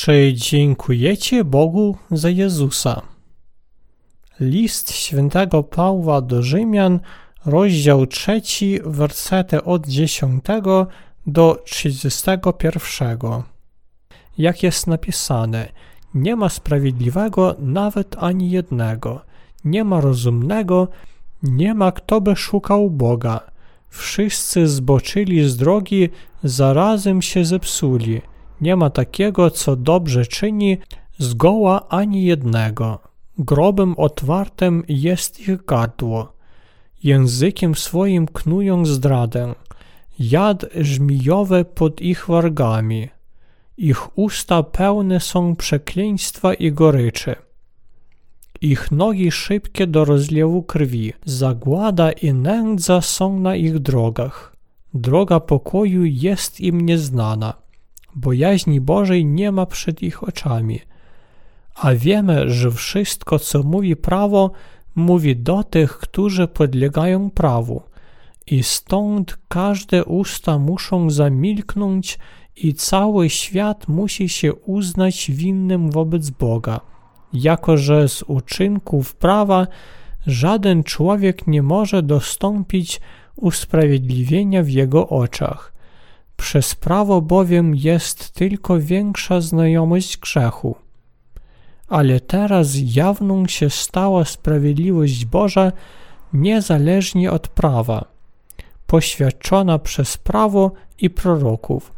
Czy 0.00 0.32
dziękujecie 0.34 1.44
Bogu 1.44 1.96
za 2.10 2.30
Jezusa? 2.30 3.02
List 4.40 4.92
świętego 4.92 5.62
Pawła 5.62 6.20
do 6.20 6.42
Rzymian, 6.42 7.00
rozdział 7.46 8.06
3, 8.06 8.40
wersety 8.84 9.64
od 9.64 9.86
10 9.86 10.44
do 11.26 11.62
31. 11.64 13.18
Jak 14.38 14.62
jest 14.62 14.86
napisane, 14.86 15.68
nie 16.14 16.36
ma 16.36 16.48
sprawiedliwego 16.48 17.56
nawet 17.58 18.16
ani 18.18 18.50
jednego, 18.50 19.20
nie 19.64 19.84
ma 19.84 20.00
rozumnego, 20.00 20.88
nie 21.42 21.74
ma 21.74 21.92
kto 21.92 22.20
by 22.20 22.36
szukał 22.36 22.90
Boga. 22.90 23.40
Wszyscy 23.88 24.68
zboczyli 24.68 25.48
z 25.48 25.56
drogi, 25.56 26.08
zarazem 26.44 27.22
się 27.22 27.44
zepsuli. 27.44 28.29
Nie 28.60 28.76
ma 28.76 28.90
takiego, 28.90 29.50
co 29.50 29.76
dobrze 29.76 30.26
czyni, 30.26 30.78
zgoła 31.18 31.88
ani 31.88 32.24
jednego. 32.24 32.98
Grobem 33.38 33.94
otwartym 33.96 34.82
jest 34.88 35.40
ich 35.40 35.64
gardło. 35.64 36.32
Językiem 37.02 37.74
swoim 37.74 38.26
knują 38.26 38.86
zdradę. 38.86 39.54
Jad 40.18 40.66
żmijowe 40.80 41.64
pod 41.64 42.00
ich 42.00 42.26
wargami. 42.28 43.08
Ich 43.76 44.18
usta 44.18 44.62
pełne 44.62 45.20
są 45.20 45.56
przekleństwa 45.56 46.54
i 46.54 46.72
goryczy. 46.72 47.36
Ich 48.60 48.90
nogi 48.90 49.30
szybkie 49.30 49.86
do 49.86 50.04
rozlewu 50.04 50.62
krwi. 50.62 51.12
Zagłada 51.24 52.12
i 52.12 52.32
nędza 52.32 53.00
są 53.00 53.40
na 53.40 53.56
ich 53.56 53.78
drogach. 53.78 54.56
Droga 54.94 55.40
pokoju 55.40 56.04
jest 56.04 56.60
im 56.60 56.80
nieznana. 56.80 57.54
Bojaźni 58.14 58.80
Bożej 58.80 59.26
nie 59.26 59.52
ma 59.52 59.66
przed 59.66 60.02
ich 60.02 60.22
oczami. 60.22 60.80
A 61.74 61.94
wiemy, 61.94 62.50
że 62.50 62.70
wszystko, 62.70 63.38
co 63.38 63.62
mówi 63.62 63.96
prawo, 63.96 64.50
mówi 64.94 65.36
do 65.36 65.64
tych, 65.64 65.98
którzy 65.98 66.48
podlegają 66.48 67.30
prawu. 67.30 67.82
I 68.46 68.62
stąd 68.62 69.38
każde 69.48 70.04
usta 70.04 70.58
muszą 70.58 71.10
zamilknąć 71.10 72.18
i 72.56 72.74
cały 72.74 73.30
świat 73.30 73.88
musi 73.88 74.28
się 74.28 74.54
uznać 74.54 75.30
winnym 75.30 75.90
wobec 75.90 76.30
Boga, 76.30 76.80
jako 77.32 77.76
że 77.76 78.08
z 78.08 78.22
uczynków 78.22 79.14
prawa 79.14 79.66
żaden 80.26 80.82
człowiek 80.82 81.46
nie 81.46 81.62
może 81.62 82.02
dostąpić 82.02 83.00
usprawiedliwienia 83.36 84.62
w 84.62 84.68
jego 84.68 85.08
oczach. 85.08 85.72
Przez 86.40 86.74
prawo 86.74 87.20
bowiem 87.20 87.74
jest 87.74 88.32
tylko 88.32 88.78
większa 88.78 89.40
znajomość 89.40 90.18
grzechu. 90.18 90.76
Ale 91.88 92.20
teraz 92.20 92.72
jawną 92.94 93.46
się 93.46 93.70
stała 93.70 94.24
sprawiedliwość 94.24 95.24
Boża 95.24 95.72
niezależnie 96.32 97.32
od 97.32 97.48
prawa, 97.48 98.04
poświadczona 98.86 99.78
przez 99.78 100.16
prawo 100.16 100.72
i 100.98 101.10
proroków. 101.10 101.92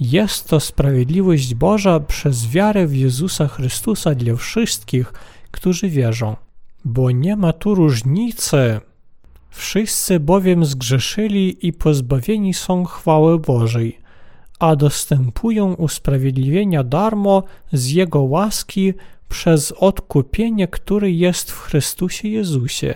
Jest 0.00 0.48
to 0.48 0.60
sprawiedliwość 0.60 1.54
Boża 1.54 2.00
przez 2.00 2.48
wiarę 2.48 2.86
w 2.86 2.96
Jezusa 2.96 3.48
Chrystusa 3.48 4.14
dla 4.14 4.36
wszystkich, 4.36 5.12
którzy 5.50 5.88
wierzą. 5.88 6.36
Bo 6.84 7.10
nie 7.10 7.36
ma 7.36 7.52
tu 7.52 7.74
różnicy 7.74 8.80
Wszyscy 9.50 10.20
bowiem 10.20 10.64
zgrzeszyli 10.64 11.66
i 11.66 11.72
pozbawieni 11.72 12.54
są 12.54 12.84
chwały 12.84 13.38
Bożej, 13.38 13.98
a 14.58 14.76
dostępują 14.76 15.74
usprawiedliwienia 15.74 16.84
darmo 16.84 17.42
z 17.72 17.90
Jego 17.90 18.22
łaski 18.22 18.94
przez 19.28 19.72
odkupienie, 19.72 20.68
które 20.68 21.10
jest 21.10 21.50
w 21.50 21.60
Chrystusie 21.60 22.28
Jezusie. 22.28 22.94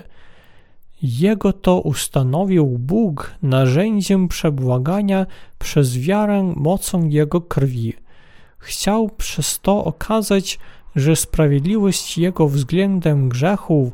Jego 1.02 1.52
to 1.52 1.80
ustanowił 1.80 2.66
Bóg 2.66 3.34
narzędziem 3.42 4.28
przebłagania 4.28 5.26
przez 5.58 5.98
wiarę 5.98 6.52
mocą 6.56 7.08
Jego 7.08 7.40
krwi. 7.40 7.92
Chciał 8.58 9.10
przez 9.16 9.60
to 9.60 9.84
okazać, 9.84 10.58
że 10.96 11.16
sprawiedliwość 11.16 12.18
Jego 12.18 12.48
względem 12.48 13.28
grzechów 13.28 13.92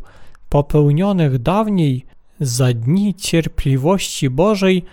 popełnionych 0.48 1.38
dawniej 1.38 2.06
za 2.40 2.72
dni 2.72 3.14
cierpliwości 3.14 4.30
Bożej 4.30 4.84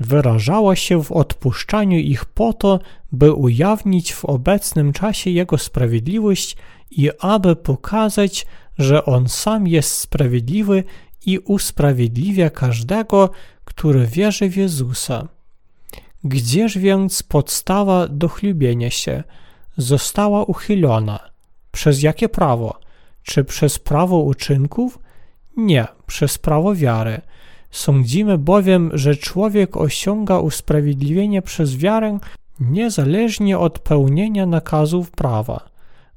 wyrażała 0.00 0.76
się 0.76 1.02
w 1.02 1.12
odpuszczaniu 1.12 1.98
ich 1.98 2.24
po 2.24 2.52
to, 2.52 2.80
by 3.12 3.32
ujawnić 3.32 4.12
w 4.14 4.24
obecnym 4.24 4.92
czasie 4.92 5.30
Jego 5.30 5.58
sprawiedliwość 5.58 6.56
i 6.90 7.10
aby 7.18 7.56
pokazać, 7.56 8.46
że 8.78 9.04
On 9.04 9.28
sam 9.28 9.66
jest 9.66 9.98
sprawiedliwy 9.98 10.84
i 11.26 11.38
usprawiedliwia 11.38 12.50
każdego, 12.50 13.30
który 13.64 14.06
wierzy 14.06 14.48
w 14.48 14.56
Jezusa. 14.56 15.28
Gdzież 16.24 16.78
więc 16.78 17.22
podstawa 17.22 18.08
do 18.08 18.28
chlubienia 18.28 18.90
się 18.90 19.22
została 19.76 20.44
uchylona? 20.44 21.18
Przez 21.72 22.02
jakie 22.02 22.28
prawo? 22.28 22.80
Czy 23.22 23.44
przez 23.44 23.78
prawo 23.78 24.18
uczynków, 24.18 24.98
nie, 25.56 25.86
przez 26.06 26.38
prawo 26.38 26.74
wiary. 26.74 27.20
Sądzimy 27.70 28.38
bowiem, 28.38 28.90
że 28.94 29.16
człowiek 29.16 29.76
osiąga 29.76 30.38
usprawiedliwienie 30.38 31.42
przez 31.42 31.76
wiarę 31.76 32.18
niezależnie 32.60 33.58
od 33.58 33.78
pełnienia 33.78 34.46
nakazów 34.46 35.10
prawa. 35.10 35.68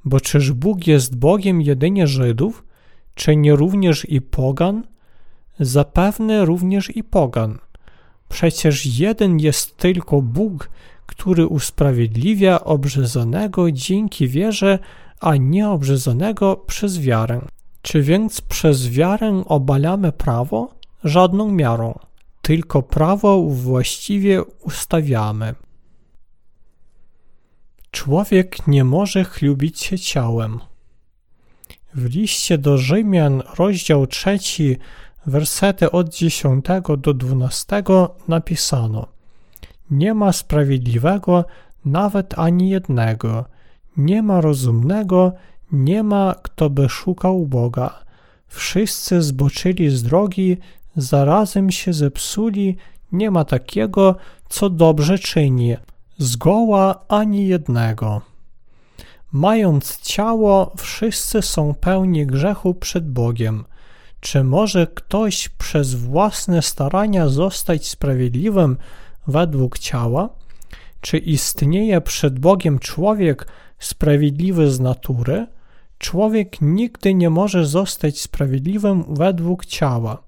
Bo 0.05 0.19
czyż 0.19 0.51
Bóg 0.51 0.87
jest 0.87 1.15
Bogiem 1.15 1.61
jedynie 1.61 2.07
Żydów, 2.07 2.63
czy 3.15 3.35
nie 3.35 3.55
również 3.55 4.09
i 4.09 4.21
pogan? 4.21 4.83
Zapewne 5.59 6.45
również 6.45 6.95
i 6.95 7.03
pogan. 7.03 7.57
Przecież 8.29 8.99
jeden 8.99 9.39
jest 9.39 9.77
tylko 9.77 10.21
Bóg, 10.21 10.69
który 11.05 11.47
usprawiedliwia 11.47 12.63
obrzezanego 12.63 13.71
dzięki 13.71 14.27
wierze, 14.27 14.79
a 15.19 15.35
nieobrzezanego 15.35 16.55
przez 16.55 16.99
wiarę. 16.99 17.41
Czy 17.81 18.01
więc 18.01 18.41
przez 18.41 18.89
wiarę 18.89 19.43
obalamy 19.45 20.11
prawo? 20.11 20.69
Żadną 21.03 21.51
miarą, 21.51 21.99
tylko 22.41 22.83
prawo 22.83 23.41
właściwie 23.43 24.43
ustawiamy. 24.43 25.55
Człowiek 27.91 28.67
nie 28.67 28.83
może 28.83 29.23
chlubić 29.23 29.79
się 29.79 29.99
ciałem. 29.99 30.59
W 31.93 32.05
liście 32.05 32.57
do 32.57 32.77
Rzymian, 32.77 33.43
rozdział 33.57 34.07
3, 34.07 34.37
wersety 35.25 35.91
od 35.91 36.09
10 36.09 36.65
do 36.97 37.13
12 37.13 37.83
napisano: 38.27 39.07
Nie 39.91 40.13
ma 40.13 40.31
sprawiedliwego 40.33 41.45
nawet 41.85 42.39
ani 42.39 42.69
jednego, 42.69 43.45
nie 43.97 44.21
ma 44.21 44.41
rozumnego, 44.41 45.33
nie 45.71 46.03
ma, 46.03 46.35
kto 46.43 46.69
by 46.69 46.89
szukał 46.89 47.45
Boga. 47.45 47.99
Wszyscy 48.47 49.21
zboczyli 49.21 49.89
z 49.89 50.03
drogi, 50.03 50.57
zarazem 50.95 51.71
się 51.71 51.93
zepsuli, 51.93 52.77
nie 53.11 53.31
ma 53.31 53.45
takiego, 53.45 54.15
co 54.49 54.69
dobrze 54.69 55.19
czyni, 55.19 55.75
zgoła 56.17 57.05
ani 57.07 57.47
jednego. 57.47 58.21
Mając 59.31 60.01
ciało, 60.01 60.73
wszyscy 60.77 61.41
są 61.41 61.73
pełni 61.73 62.25
grzechu 62.25 62.73
przed 62.73 63.11
Bogiem. 63.11 63.65
Czy 64.19 64.43
może 64.43 64.87
ktoś 64.87 65.49
przez 65.49 65.93
własne 65.93 66.61
starania 66.61 67.27
zostać 67.27 67.87
sprawiedliwym 67.87 68.77
według 69.27 69.79
ciała? 69.79 70.29
Czy 71.01 71.17
istnieje 71.17 72.01
przed 72.01 72.39
Bogiem 72.39 72.79
człowiek 72.79 73.47
sprawiedliwy 73.79 74.71
z 74.71 74.79
natury? 74.79 75.47
Człowiek 75.97 76.61
nigdy 76.61 77.13
nie 77.13 77.29
może 77.29 77.65
zostać 77.65 78.21
sprawiedliwym 78.21 79.03
według 79.15 79.65
ciała. 79.65 80.23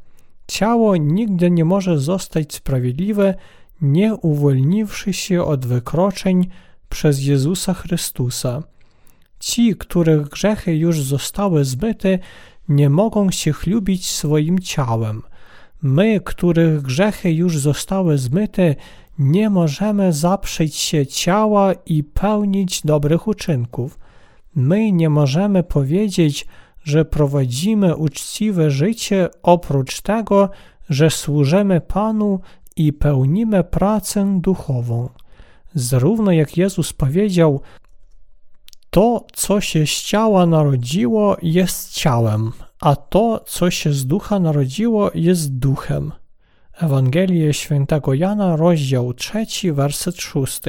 Ciało 0.48 0.98
nigdy 0.98 1.52
nie 1.52 1.66
może 1.66 2.00
zostać 2.00 2.54
sprawiedliwe, 2.54 3.36
nie 3.82 4.16
uwolniwszy 4.16 5.14
się 5.14 5.44
od 5.44 5.66
wykroczeń 5.66 6.48
przez 6.90 7.24
Jezusa 7.24 7.74
Chrystusa. 7.74 8.64
Ci, 9.40 9.76
których 9.76 10.30
grzechy 10.30 10.76
już 10.76 11.02
zostały 11.02 11.66
zbyte, 11.66 12.20
nie 12.70 12.90
mogą 12.90 13.32
się 13.32 13.54
chlubić 13.54 14.12
swoim 14.12 14.60
ciałem. 14.60 15.22
My, 15.82 16.20
których 16.22 16.82
grzechy 16.82 17.34
już 17.34 17.58
zostały 17.58 18.18
zmyte, 18.18 18.76
nie 19.20 19.50
możemy 19.50 20.14
zaprzeć 20.14 20.76
się 20.76 21.08
ciała 21.08 21.74
i 21.86 22.04
pełnić 22.04 22.82
dobrych 22.86 23.28
uczynków. 23.28 24.00
My 24.60 24.92
nie 24.92 25.10
możemy 25.10 25.64
powiedzieć, 25.64 26.48
że 26.84 27.06
prowadzimy 27.06 27.96
uczciwe 27.96 28.72
życie 28.72 29.30
oprócz 29.44 30.02
tego, 30.02 30.50
że 30.90 31.10
służymy 31.10 31.82
Panu 31.82 32.40
i 32.76 32.94
pełnimy 32.94 33.64
pracę 33.64 34.40
duchową. 34.42 35.10
Zarówno 35.74 36.32
jak 36.32 36.58
Jezus 36.58 36.94
powiedział, 36.94 37.62
To, 38.90 39.26
co 39.34 39.62
się 39.62 39.88
z 39.88 40.04
ciała 40.04 40.46
narodziło, 40.46 41.38
jest 41.42 41.94
ciałem, 41.94 42.52
a 42.82 42.96
to, 42.96 43.44
co 43.48 43.72
się 43.72 43.94
z 43.94 44.06
ducha 44.06 44.40
narodziło, 44.40 45.12
jest 45.16 45.58
duchem. 45.58 46.12
Ewangelie 46.78 47.54
świętego 47.54 48.14
Jana, 48.14 48.56
rozdział 48.56 49.14
3, 49.14 49.46
werset 49.74 50.18
6. 50.18 50.62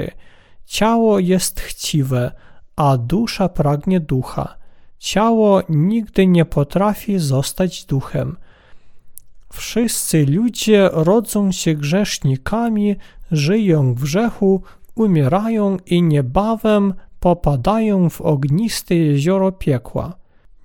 Ciało 0.66 1.18
jest 1.18 1.60
chciwe, 1.60 2.32
a 2.80 2.96
dusza 2.96 3.48
pragnie 3.48 4.00
ducha. 4.00 4.56
Ciało 4.98 5.62
nigdy 5.68 6.26
nie 6.26 6.44
potrafi 6.44 7.18
zostać 7.18 7.84
duchem. 7.84 8.36
Wszyscy 9.52 10.26
ludzie 10.26 10.90
rodzą 10.92 11.52
się 11.52 11.74
grzesznikami, 11.74 12.96
żyją 13.30 13.94
w 13.94 14.02
grzechu, 14.02 14.62
umierają 14.94 15.76
i 15.86 16.02
niebawem 16.02 16.94
popadają 17.20 18.10
w 18.10 18.20
ogniste 18.20 18.94
jezioro 18.94 19.52
piekła. 19.52 20.14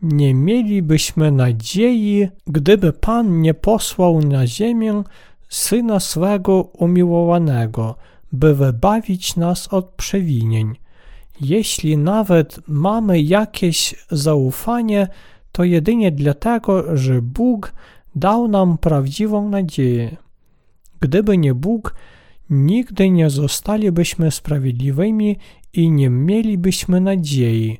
Nie 0.01 0.33
mielibyśmy 0.33 1.31
nadziei, 1.31 2.27
gdyby 2.47 2.93
Pan 2.93 3.41
nie 3.41 3.53
posłał 3.53 4.19
na 4.19 4.47
ziemię 4.47 5.03
Syna 5.49 5.99
swego 5.99 6.61
umiłowanego, 6.61 7.95
by 8.31 8.55
wybawić 8.55 9.35
nas 9.35 9.67
od 9.67 9.85
przewinień. 9.89 10.84
Jeśli 11.41 11.97
nawet 11.97 12.59
mamy 12.67 13.21
jakieś 13.21 13.95
zaufanie, 14.11 15.07
to 15.51 15.63
jedynie 15.63 16.11
dlatego, 16.11 16.97
że 16.97 17.21
Bóg 17.21 17.73
dał 18.15 18.47
nam 18.47 18.77
prawdziwą 18.77 19.49
nadzieję. 19.49 20.17
Gdyby 20.99 21.37
nie 21.37 21.53
Bóg, 21.53 21.95
nigdy 22.49 23.09
nie 23.09 23.29
zostalibyśmy 23.29 24.31
sprawiedliwymi 24.31 25.37
i 25.73 25.91
nie 25.91 26.09
mielibyśmy 26.09 27.01
nadziei. 27.01 27.77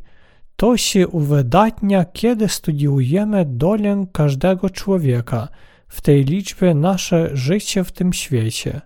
To 0.56 0.78
się 0.78 1.08
uwydatnia, 1.08 2.06
kiedy 2.06 2.50
studiujemy 2.50 3.46
dolę 3.46 4.06
każdego 4.12 4.70
człowieka, 4.70 5.48
w 5.88 6.02
tej 6.02 6.24
liczbie 6.24 6.74
nasze 6.74 7.30
życie 7.34 7.84
w 7.84 7.92
tym 7.92 8.14
świecie. 8.14 8.82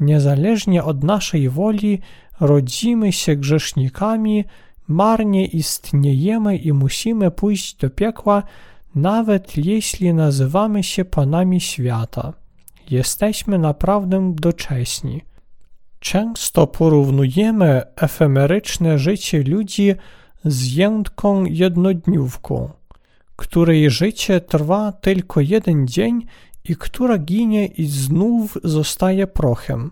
Niezależnie 0.00 0.84
od 0.84 1.04
naszej 1.04 1.48
woli 1.48 2.00
rodzimy 2.40 3.12
się 3.12 3.36
grzesznikami, 3.36 4.44
marnie 4.88 5.46
istniejemy 5.46 6.56
i 6.56 6.72
musimy 6.72 7.30
pójść 7.30 7.76
do 7.76 7.90
piekła, 7.90 8.42
nawet 8.94 9.56
jeśli 9.56 10.14
nazywamy 10.14 10.82
się 10.82 11.04
panami 11.04 11.60
świata. 11.60 12.32
Jesteśmy 12.90 13.58
naprawdę 13.58 14.32
docześni. 14.34 15.22
Często 15.98 16.66
porównujemy 16.66 17.82
efemeryczne 17.96 18.98
życie 18.98 19.42
ludzi 19.42 19.94
z 20.44 20.74
jędką 20.74 21.44
jednodniówką, 21.44 22.70
której 23.36 23.90
życie 23.90 24.40
trwa 24.40 24.92
tylko 24.92 25.40
jeden 25.40 25.88
dzień 25.88 26.26
i 26.64 26.76
która 26.76 27.18
ginie 27.18 27.66
i 27.66 27.86
znów 27.86 28.58
zostaje 28.64 29.26
prochem. 29.26 29.90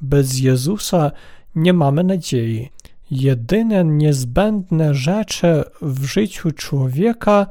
Bez 0.00 0.38
Jezusa 0.38 1.10
nie 1.56 1.72
mamy 1.72 2.04
nadziei. 2.04 2.70
Jedyne 3.10 3.84
niezbędne 3.84 4.94
rzeczy 4.94 5.64
w 5.82 6.04
życiu 6.04 6.50
człowieka 6.50 7.46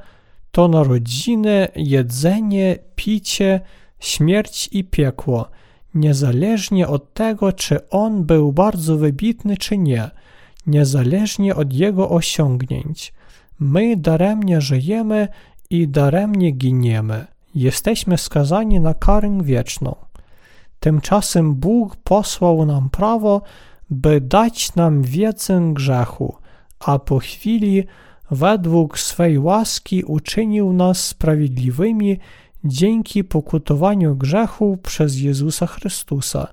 to 0.51 0.67
narodziny, 0.67 1.67
jedzenie, 1.75 2.77
picie, 2.95 3.61
śmierć 3.99 4.69
i 4.71 4.83
piekło, 4.83 5.49
niezależnie 5.95 6.87
od 6.87 7.13
tego, 7.13 7.53
czy 7.53 7.89
on 7.89 8.23
był 8.23 8.51
bardzo 8.51 8.97
wybitny, 8.97 9.57
czy 9.57 9.77
nie, 9.77 10.09
niezależnie 10.67 11.55
od 11.55 11.73
jego 11.73 12.09
osiągnięć. 12.09 13.13
My 13.59 13.97
daremnie 13.97 14.61
żyjemy 14.61 15.27
i 15.69 15.87
daremnie 15.87 16.51
giniemy. 16.51 17.25
Jesteśmy 17.55 18.17
skazani 18.17 18.79
na 18.79 18.93
karę 18.93 19.37
wieczną. 19.43 19.95
Tymczasem 20.79 21.55
Bóg 21.55 21.95
posłał 21.95 22.65
nam 22.65 22.89
prawo, 22.89 23.41
by 23.93 24.21
dać 24.21 24.75
nam 24.75 25.01
wiedzę 25.01 25.71
grzechu, 25.73 26.35
a 26.79 26.99
po 26.99 27.19
chwili 27.19 27.83
według 28.31 28.99
swej 28.99 29.39
łaski 29.39 30.03
uczynił 30.03 30.73
nas 30.73 31.07
sprawiedliwymi 31.07 32.19
dzięki 32.63 33.23
pokutowaniu 33.23 34.15
grzechu 34.15 34.77
przez 34.77 35.19
Jezusa 35.19 35.67
Chrystusa. 35.67 36.47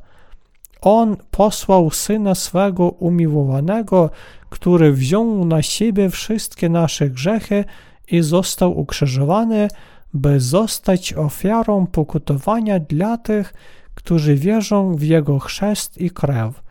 On 0.81 1.17
posłał 1.31 1.91
Syna 1.91 2.35
swego 2.35 2.89
umiłowanego, 2.89 4.11
który 4.51 4.93
wziął 4.93 5.45
na 5.45 5.63
siebie 5.63 6.11
wszystkie 6.11 6.69
nasze 6.69 7.11
grzechy 7.11 7.65
i 8.11 8.21
został 8.21 8.79
ukrzyżowany, 8.79 9.69
by 10.15 10.41
zostać 10.41 11.13
ofiarą 11.13 11.87
pokutowania 11.87 12.79
dla 12.79 13.19
tych, 13.19 13.55
którzy 13.95 14.35
wierzą 14.35 14.95
w 14.95 15.03
Jego 15.03 15.39
chrzest 15.39 15.99
i 15.99 16.11
krew. 16.11 16.70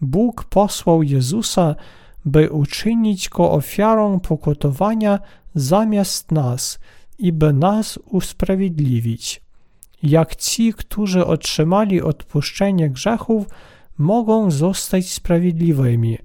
Bóg 0.00 0.44
posłał 0.44 1.02
Jezusa, 1.02 1.74
by 2.24 2.50
uczynić 2.50 3.28
Go 3.28 3.50
ofiarą 3.50 4.20
pokutowania 4.20 5.18
zamiast 5.54 6.32
nas 6.32 6.78
i 7.18 7.32
by 7.32 7.52
nas 7.52 7.98
usprawiedliwić. 8.06 9.42
Jak 10.02 10.36
ci, 10.36 10.74
którzy 10.74 11.26
otrzymali 11.26 12.02
odpuszczenie 12.02 12.90
grzechów, 12.90 13.46
mogą 13.98 14.50
zostać 14.50 15.12
sprawiedliwymi? 15.12 16.18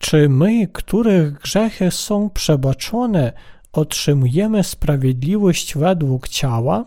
Czy 0.00 0.28
my, 0.28 0.68
których 0.68 1.32
grzechy 1.32 1.90
są 1.90 2.30
przebaczone, 2.30 3.32
otrzymujemy 3.72 4.64
sprawiedliwość 4.64 5.74
według 5.74 6.28
ciała? 6.28 6.84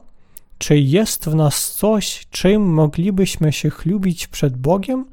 Czy 0.58 0.78
jest 0.78 1.30
w 1.30 1.36
nas 1.36 1.74
coś, 1.74 2.28
czym 2.32 2.74
moglibyśmy 2.74 3.54
się 3.54 3.70
chlubić 3.70 4.28
przed 4.28 4.58
Bogiem? 4.58 5.06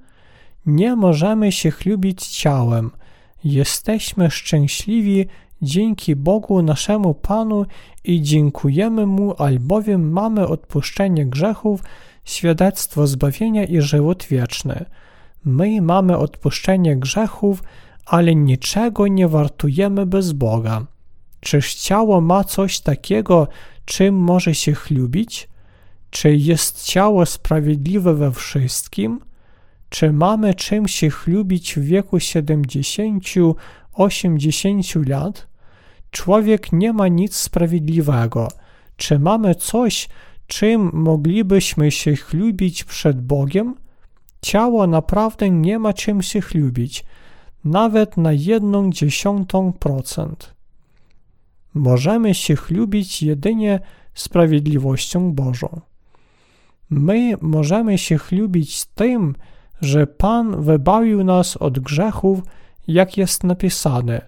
Nie 0.66 0.96
możemy 0.96 1.52
się 1.52 1.70
chlubić 1.70 2.26
ciałem. 2.26 2.90
Jesteśmy 3.44 4.30
szczęśliwi 4.30 5.26
dzięki 5.62 6.16
Bogu 6.16 6.62
naszemu 6.62 7.14
Panu 7.14 7.66
i 8.04 8.22
dziękujemy 8.22 9.06
Mu, 9.06 9.34
albowiem 9.38 10.10
mamy 10.10 10.46
odpuszczenie 10.46 11.26
grzechów, 11.26 11.82
świadectwo 12.24 13.06
zbawienia 13.06 13.64
i 13.64 13.80
żywot 13.80 14.24
wieczny. 14.24 14.84
My 15.44 15.82
mamy 15.82 16.16
odpuszczenie 16.16 16.96
grzechów, 16.96 17.62
ale 18.06 18.34
niczego 18.34 19.06
nie 19.06 19.28
wartujemy 19.28 20.06
bez 20.06 20.32
Boga. 20.32 20.86
Czyż 21.40 21.74
ciało 21.74 22.20
ma 22.20 22.44
coś 22.44 22.80
takiego, 22.80 23.48
czym 23.84 24.14
może 24.14 24.54
się 24.54 24.72
chlubić? 24.72 25.48
Czy 26.10 26.36
jest 26.36 26.84
ciało 26.84 27.26
sprawiedliwe 27.26 28.14
we 28.14 28.32
wszystkim? 28.32 29.20
Czy 29.92 30.12
mamy 30.12 30.54
czym 30.54 30.88
się 30.88 31.10
chlubić 31.10 31.74
w 31.74 31.80
wieku 31.80 32.16
70-80 32.16 35.08
lat? 35.08 35.48
Człowiek 36.10 36.72
nie 36.72 36.92
ma 36.92 37.08
nic 37.08 37.36
sprawiedliwego. 37.36 38.48
Czy 38.96 39.18
mamy 39.18 39.54
coś, 39.54 40.08
czym 40.46 40.90
moglibyśmy 40.92 41.90
się 41.90 42.16
chlubić 42.16 42.84
przed 42.84 43.22
Bogiem? 43.22 43.74
Ciało 44.42 44.86
naprawdę 44.86 45.50
nie 45.50 45.78
ma 45.78 45.92
czym 45.92 46.22
się 46.22 46.40
chlubić, 46.40 47.04
nawet 47.64 48.16
na 48.16 48.32
jedną 48.32 48.90
dziesiątą 48.90 49.72
procent. 49.72 50.54
Możemy 51.74 52.34
się 52.34 52.56
chlubić 52.56 53.22
jedynie 53.22 53.80
sprawiedliwością 54.14 55.32
Bożą. 55.32 55.80
My 56.90 57.34
możemy 57.40 57.98
się 57.98 58.18
chlubić 58.18 58.84
tym, 58.84 59.34
że 59.82 60.06
Pan 60.06 60.62
wybawił 60.62 61.24
nas 61.24 61.56
od 61.56 61.78
grzechów, 61.78 62.42
jak 62.88 63.16
jest 63.16 63.44
napisane, 63.44 64.20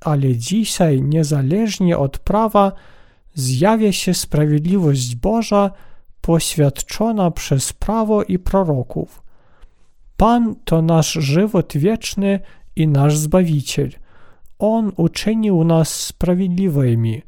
ale 0.00 0.36
dzisiaj, 0.36 1.02
niezależnie 1.02 1.98
od 1.98 2.18
prawa, 2.18 2.72
zjawia 3.34 3.92
się 3.92 4.14
sprawiedliwość 4.14 5.16
Boża 5.16 5.70
poświadczona 6.20 7.30
przez 7.30 7.72
prawo 7.72 8.22
i 8.22 8.38
proroków. 8.38 9.22
Pan 10.16 10.54
to 10.64 10.82
nasz 10.82 11.12
żywot 11.12 11.72
wieczny 11.76 12.40
i 12.76 12.88
nasz 12.88 13.16
Zbawiciel. 13.16 13.90
On 14.58 14.92
uczynił 14.96 15.64
nas 15.64 15.94
sprawiedliwymi. 15.94 17.22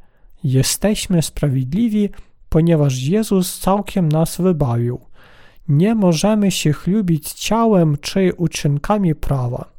Jesteśmy 0.45 1.23
sprawiedliwi, 1.23 2.09
ponieważ 2.49 3.03
Jezus 3.03 3.59
całkiem 3.59 4.09
nas 4.09 4.37
wybawił. 4.41 5.01
Nie 5.69 5.95
możemy 5.95 6.51
się 6.51 6.73
chlubić 6.73 7.33
ciałem 7.33 7.97
czy 8.01 8.33
uczynkami 8.37 9.15
prawa. 9.15 9.71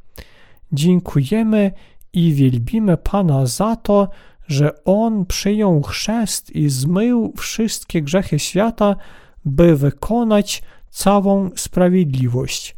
Dziękujemy 0.72 1.72
i 2.14 2.34
wielbimy 2.34 2.98
Pana 2.98 3.46
za 3.46 3.76
to, 3.76 4.10
że 4.48 4.84
On 4.84 5.26
przyjął 5.26 5.82
chrzest 5.82 6.56
i 6.56 6.70
zmył 6.70 7.34
wszystkie 7.38 8.02
grzechy 8.02 8.40
świata, 8.40 8.96
by 9.46 9.76
wykonać 9.76 10.64
całą 10.90 11.50
sprawiedliwość. 11.56 12.76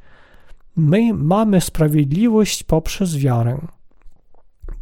My 0.75 1.13
mamy 1.13 1.61
sprawiedliwość 1.61 2.63
poprzez 2.63 3.17
wiarę. 3.17 3.57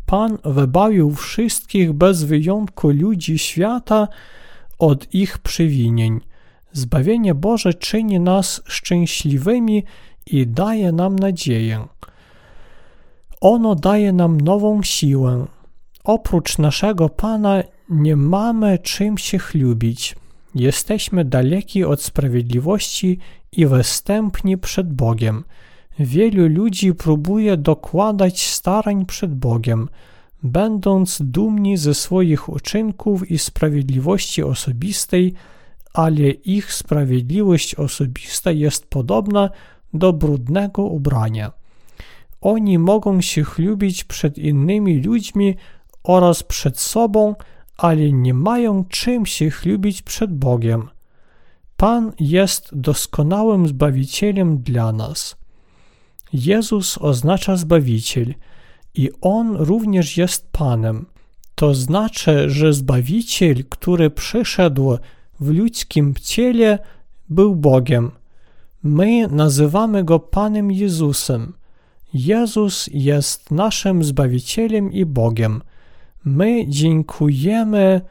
Pan 0.06 0.38
wybawił 0.46 1.16
wszystkich 1.16 1.94
bez 1.94 2.24
wyjątku 2.24 2.90
ludzi 2.90 3.40
świata 3.40 4.08
od 4.80 5.14
ich 5.14 5.38
przewinień. 5.38 6.20
Zbawienie 6.76 7.36
Boże 7.36 7.74
czyni 7.74 8.20
nas 8.20 8.62
szczęśliwymi 8.66 9.84
i 10.26 10.48
daje 10.48 10.92
nam 10.92 11.16
nadzieję. 11.16 11.88
Ono 13.42 13.76
daje 13.76 14.14
nam 14.14 14.42
nową 14.42 14.84
siłę. 14.84 15.46
Oprócz 16.04 16.58
naszego 16.58 17.10
Pana 17.10 17.64
nie 17.90 18.16
mamy 18.16 18.80
czym 18.80 19.18
się 19.18 19.38
chlubić. 19.38 20.16
Jesteśmy 20.56 21.26
daleki 21.26 21.84
od 21.84 22.02
sprawiedliwości 22.02 23.20
i 23.52 23.66
występni 23.66 24.58
przed 24.58 24.94
Bogiem. 24.94 25.44
Wielu 26.00 26.48
ludzi 26.48 26.94
próbuje 26.94 27.58
dokładać 27.58 28.48
starań 28.48 29.06
przed 29.06 29.36
Bogiem, 29.36 29.90
będąc 30.44 31.22
dumni 31.22 31.78
ze 31.78 31.94
swoich 31.94 32.50
uczynków 32.50 33.32
i 33.32 33.40
sprawiedliwości 33.40 34.44
osobistej, 34.44 35.34
ale 35.96 36.30
ich 36.30 36.74
sprawiedliwość 36.74 37.76
osobista 37.76 38.52
jest 38.52 38.88
podobna 38.88 39.50
do 39.94 40.14
brudnego 40.14 40.84
ubrania. 40.84 41.52
Oni 42.42 42.80
mogą 42.80 43.22
się 43.22 43.44
chlubić 43.44 44.04
przed 44.04 44.38
innymi 44.38 45.02
ludźmi 45.02 45.56
oraz 46.04 46.44
przed 46.44 46.80
sobą, 46.80 47.36
ale 47.78 48.12
nie 48.12 48.34
mają 48.34 48.86
czym 48.86 49.26
się 49.26 49.50
chlubić 49.50 50.02
przed 50.02 50.38
Bogiem. 50.38 50.90
Pan 51.78 52.12
jest 52.20 52.70
doskonałym 52.74 53.68
Zbawicielem 53.68 54.58
dla 54.58 54.92
nas. 54.92 55.36
Jezus 56.34 56.98
oznacza 56.98 57.56
Zbawiciel 57.56 58.34
i 58.96 59.10
On 59.22 59.56
również 59.56 60.18
jest 60.18 60.52
Panem. 60.52 61.06
To 61.56 61.76
znaczy, 61.76 62.50
że 62.50 62.74
Zbawiciel, 62.74 63.64
który 63.70 64.10
przyszedł 64.10 64.98
w 65.40 65.50
ludzkim 65.50 66.14
ciele, 66.22 66.80
był 67.30 67.56
Bogiem. 67.56 68.12
My 68.84 69.28
nazywamy 69.28 70.04
Go 70.04 70.20
Panem 70.20 70.72
Jezusem. 70.72 71.54
Jezus 72.14 72.90
jest 72.94 73.52
naszym 73.52 74.04
Zbawicielem 74.04 74.92
i 74.92 75.06
Bogiem. 75.06 75.62
My 76.26 76.68
dziękujemy 76.68 78.02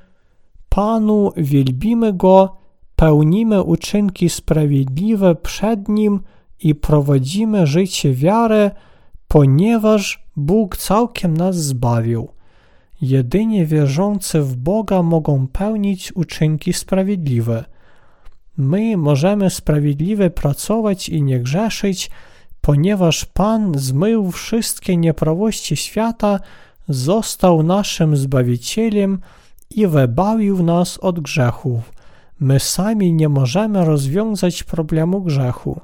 Panu, 0.68 1.32
wielbimy 1.36 2.12
Go, 2.12 2.56
pełnimy 2.96 3.62
uczynki 3.62 4.28
sprawiedliwe 4.28 5.34
przed 5.34 5.88
Nim 5.88 6.20
i 6.60 6.74
prowadzimy 6.74 7.66
życie 7.66 8.14
wiary, 8.14 8.70
ponieważ 9.28 10.26
Bóg 10.36 10.76
całkiem 10.76 11.36
nas 11.36 11.56
zbawił. 11.56 12.28
Jedynie 13.00 13.66
wierzący 13.66 14.40
w 14.40 14.56
Boga 14.56 15.02
mogą 15.02 15.46
pełnić 15.46 16.12
uczynki 16.16 16.72
sprawiedliwe. 16.72 17.64
My 18.56 18.96
możemy 18.96 19.50
sprawiedliwie 19.50 20.30
pracować 20.30 21.08
i 21.08 21.22
nie 21.22 21.40
grzeszyć, 21.40 22.10
ponieważ 22.60 23.24
Pan 23.24 23.78
zmył 23.78 24.30
wszystkie 24.30 24.96
nieprawości 24.96 25.76
świata, 25.76 26.40
został 26.88 27.62
naszym 27.62 28.16
Zbawicielem 28.16 29.18
i 29.70 29.86
wybawił 29.86 30.62
nas 30.62 30.98
od 30.98 31.20
grzechów. 31.20 31.92
My 32.40 32.60
sami 32.60 33.12
nie 33.12 33.28
możemy 33.28 33.84
rozwiązać 33.84 34.62
problemu 34.62 35.22
grzechu. 35.22 35.80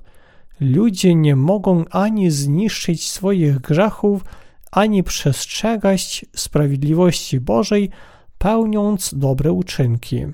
Ludzie 0.61 1.15
nie 1.15 1.37
mogą 1.37 1.85
ani 1.91 2.31
zniszczyć 2.31 3.11
swoich 3.11 3.61
grzechów, 3.61 4.25
ani 4.71 5.03
przestrzegać 5.03 6.25
sprawiedliwości 6.37 7.41
Bożej, 7.41 7.91
pełniąc 8.39 9.15
dobre 9.15 9.53
uczynki. 9.53 10.27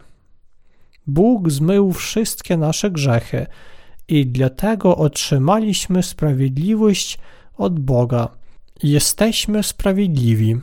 Bóg 1.06 1.50
zmył 1.50 1.92
wszystkie 1.92 2.56
nasze 2.56 2.90
grzechy 2.90 3.46
i 4.08 4.26
dlatego 4.26 4.96
otrzymaliśmy 4.96 6.02
sprawiedliwość 6.02 7.18
od 7.56 7.80
Boga. 7.80 8.28
Jesteśmy 8.82 9.62
sprawiedliwi. 9.62 10.56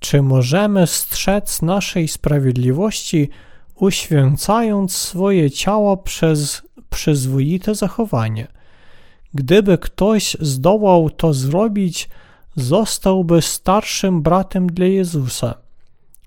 Czy 0.00 0.22
możemy 0.22 0.86
strzec 0.86 1.62
naszej 1.62 2.08
sprawiedliwości, 2.08 3.28
uświęcając 3.74 4.96
swoje 4.96 5.50
ciało 5.50 5.96
przez 5.96 6.62
przyzwoite 6.90 7.74
zachowanie? 7.74 8.48
Gdyby 9.34 9.78
ktoś 9.78 10.36
zdołał 10.40 11.10
to 11.10 11.34
zrobić, 11.34 12.08
zostałby 12.56 13.42
starszym 13.42 14.22
bratem 14.22 14.66
dla 14.66 14.86
Jezusa. 14.86 15.54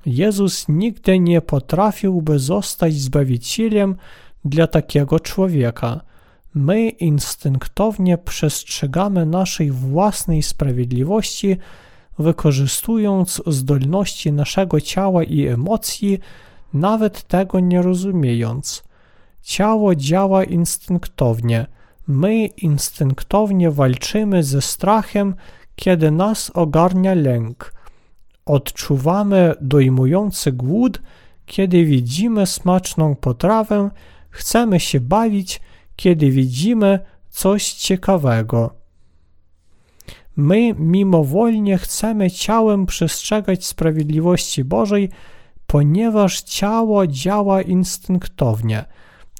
Jezus 0.05 0.65
nigdy 0.70 1.20
nie 1.20 1.41
potrafiłby 1.41 2.39
zostać 2.39 2.94
zbawicielem 2.94 3.96
dla 4.46 4.67
takiego 4.67 5.20
człowieka. 5.20 6.01
My 6.55 6.89
instynktownie 6.89 8.17
przestrzegamy 8.17 9.25
naszej 9.25 9.72
własnej 9.72 10.44
sprawiedliwości, 10.44 11.58
wykorzystując 12.20 13.41
zdolności 13.48 14.32
naszego 14.32 14.82
ciała 14.82 15.24
i 15.24 15.48
emocji, 15.48 16.20
nawet 16.74 17.24
tego 17.27 17.60
nie 17.60 17.82
rozumiejąc. 17.82 18.84
Ciało 19.41 19.96
działa 19.96 20.44
instynktownie. 20.44 21.65
My 22.08 22.46
instynktownie 22.46 23.72
walczymy 23.72 24.44
ze 24.44 24.62
strachem, 24.62 25.36
kiedy 25.75 26.12
nas 26.12 26.51
ogarnia 26.53 27.13
lęk. 27.13 27.74
Odczuwamy 28.46 29.53
dojmujący 29.62 30.51
głód, 30.51 31.01
kiedy 31.46 31.86
widzimy 31.86 32.46
smaczną 32.48 33.15
potrawę, 33.15 33.89
chcemy 34.29 34.79
się 34.79 35.00
bawić, 35.00 35.62
kiedy 35.96 36.32
widzimy 36.32 37.00
coś 37.29 37.74
ciekawego. 37.74 38.75
My 40.36 40.74
mimowolnie 40.74 41.77
chcemy 41.77 42.32
ciałem 42.32 42.86
przestrzegać 42.86 43.65
sprawiedliwości 43.65 44.63
Bożej, 44.63 45.10
ponieważ 45.67 46.41
ciało 46.41 47.08
działa 47.08 47.62
instynktownie. 47.62 48.86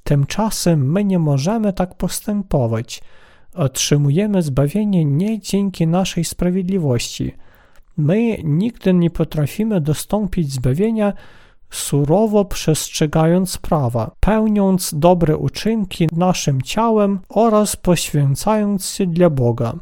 Tymczasem 0.04 0.92
my 0.92 1.04
nie 1.04 1.20
możemy 1.20 1.74
tak 1.74 1.96
postępować. 1.96 3.01
Otrzymujemy 3.55 4.41
zbawienie 4.41 5.05
nie 5.05 5.39
dzięki 5.39 5.88
naszej 5.88 6.24
sprawiedliwości. 6.24 7.33
My 7.97 8.38
nigdy 8.43 8.93
nie 8.93 9.09
potrafimy 9.09 9.81
dostąpić 9.81 10.51
zbawienia 10.51 11.13
surowo 11.69 12.45
przestrzegając 12.45 13.57
prawa, 13.57 14.12
pełniąc 14.19 14.93
dobre 14.97 15.38
uczynki 15.38 16.07
naszym 16.12 16.62
ciałem 16.62 17.19
oraz 17.29 17.75
poświęcając 17.75 18.89
się 18.89 19.07
dla 19.07 19.29
Boga. 19.29 19.74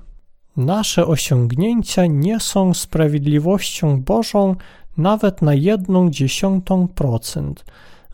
Nasze 0.57 1.07
osiągnięcia 1.07 2.05
nie 2.05 2.39
są 2.39 2.73
sprawiedliwością 2.73 4.01
Bożą 4.01 4.55
nawet 4.97 5.41
na 5.41 5.53
jedną 5.53 6.09
dziesiątą 6.09 6.87
procent. 6.87 7.65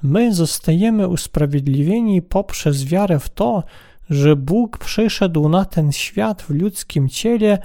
My 0.03 0.33
zostajemy 0.33 1.07
usprawiedliwieni 1.07 2.21
poprzez 2.21 2.85
wiarę 2.85 3.19
w 3.19 3.29
to, 3.29 3.63
że 4.09 4.35
Bóg 4.35 4.77
przyszedł 4.77 5.49
na 5.49 5.65
ten 5.65 5.91
świat 5.91 6.41
w 6.41 6.49
ludzkim 6.49 7.09
ciele 7.09 7.57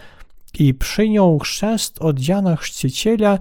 i 0.59 0.75
przyjął 0.75 1.39
chrzest 1.39 1.99
od 2.03 2.29
Jana 2.29 2.57
Chrzciciela, 2.57 3.39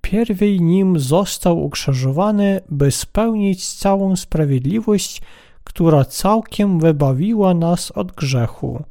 pierwej 0.00 0.60
nim 0.60 0.98
został 0.98 1.64
ukrzyżowany, 1.64 2.60
by 2.68 2.90
spełnić 2.90 3.72
całą 3.74 4.16
sprawiedliwość, 4.16 5.22
która 5.64 6.04
całkiem 6.04 6.80
wybawiła 6.80 7.54
nas 7.54 7.90
od 7.90 8.12
grzechu. 8.12 8.84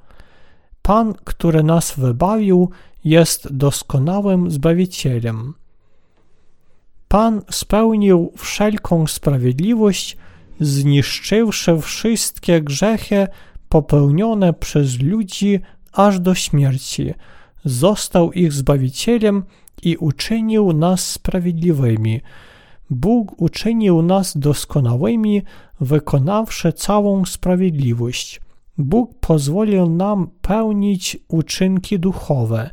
Pan, 0.81 1.13
który 1.23 1.63
nas 1.63 1.93
wybawił, 1.99 2.69
jest 3.03 3.53
doskonałym 3.53 4.51
Zbawicielem. 4.51 5.53
Pan 7.07 7.41
spełnił 7.51 8.33
wszelką 8.37 9.07
sprawiedliwość, 9.07 10.17
zniszczywszy 10.59 11.77
wszystkie 11.81 12.61
grzechy 12.61 13.27
popełnione 13.69 14.53
przez 14.53 14.99
ludzi 15.01 15.59
aż 15.93 16.19
do 16.19 16.35
śmierci. 16.35 17.13
Został 17.65 18.31
ich 18.31 18.53
Zbawicielem 18.53 19.43
i 19.83 19.97
uczynił 19.97 20.73
nas 20.73 21.11
sprawiedliwymi. 21.11 22.21
Bóg 22.89 23.41
uczynił 23.41 24.01
nas 24.01 24.37
doskonałymi, 24.37 25.41
wykonawszy 25.81 26.73
całą 26.73 27.25
sprawiedliwość. 27.25 28.41
Bóg 28.77 29.19
pozwolił 29.19 29.89
nam 29.89 30.27
pełnić 30.41 31.17
uczynki 31.27 31.99
duchowe. 31.99 32.69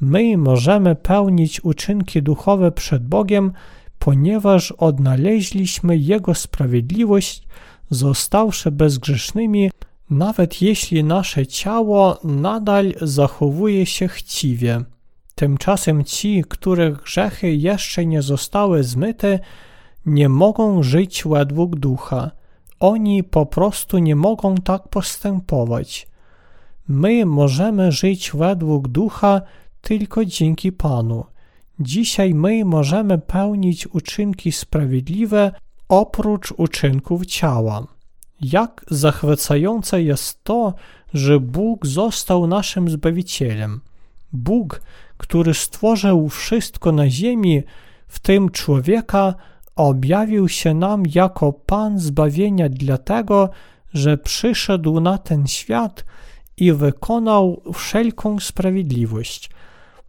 My 0.00 0.36
możemy 0.36 0.94
pełnić 0.94 1.64
uczynki 1.64 2.22
duchowe 2.22 2.72
przed 2.72 3.08
Bogiem, 3.08 3.52
ponieważ 3.98 4.72
odnaleźliśmy 4.72 5.96
Jego 5.96 6.34
sprawiedliwość, 6.34 7.46
zostawszy 7.90 8.70
bezgrzesznymi, 8.70 9.70
nawet 10.10 10.62
jeśli 10.62 11.04
nasze 11.04 11.46
ciało 11.46 12.18
nadal 12.24 12.94
zachowuje 13.02 13.86
się 13.86 14.08
chciwie. 14.08 14.84
Tymczasem 15.34 16.04
ci, 16.04 16.44
których 16.48 17.02
grzechy 17.02 17.54
jeszcze 17.54 18.06
nie 18.06 18.22
zostały 18.22 18.84
zmyte, 18.84 19.38
nie 20.06 20.28
mogą 20.28 20.82
żyć 20.82 21.24
według 21.26 21.76
ducha. 21.76 22.30
Oni 22.80 23.24
po 23.24 23.46
prostu 23.46 23.98
nie 23.98 24.16
mogą 24.16 24.54
tak 24.54 24.88
postępować. 24.88 26.06
My 26.88 27.26
możemy 27.26 27.92
żyć 27.92 28.30
według 28.34 28.88
ducha 28.88 29.42
tylko 29.80 30.24
dzięki 30.24 30.72
Panu. 30.72 31.24
Dzisiaj 31.80 32.34
my 32.34 32.64
możemy 32.64 33.18
pełnić 33.18 33.86
uczynki 33.86 34.52
sprawiedliwe 34.52 35.52
oprócz 35.88 36.52
uczynków 36.56 37.26
ciała. 37.26 37.86
Jak 38.40 38.84
zachwycające 38.90 40.02
jest 40.02 40.44
to, 40.44 40.74
że 41.14 41.40
Bóg 41.40 41.86
został 41.86 42.46
naszym 42.46 42.90
Zbawicielem. 42.90 43.80
Bóg, 44.32 44.80
który 45.16 45.54
stworzył 45.54 46.28
wszystko 46.28 46.92
na 46.92 47.10
ziemi, 47.10 47.62
w 48.08 48.18
tym 48.18 48.50
człowieka, 48.50 49.34
objawił 49.76 50.48
się 50.48 50.74
nam 50.74 51.02
jako 51.14 51.52
Pan 51.52 51.98
zbawienia 51.98 52.68
dlatego, 52.68 53.50
że 53.94 54.18
przyszedł 54.18 55.00
na 55.00 55.18
ten 55.18 55.46
świat 55.46 56.04
i 56.56 56.72
wykonał 56.72 57.62
wszelką 57.74 58.40
sprawiedliwość. 58.40 59.50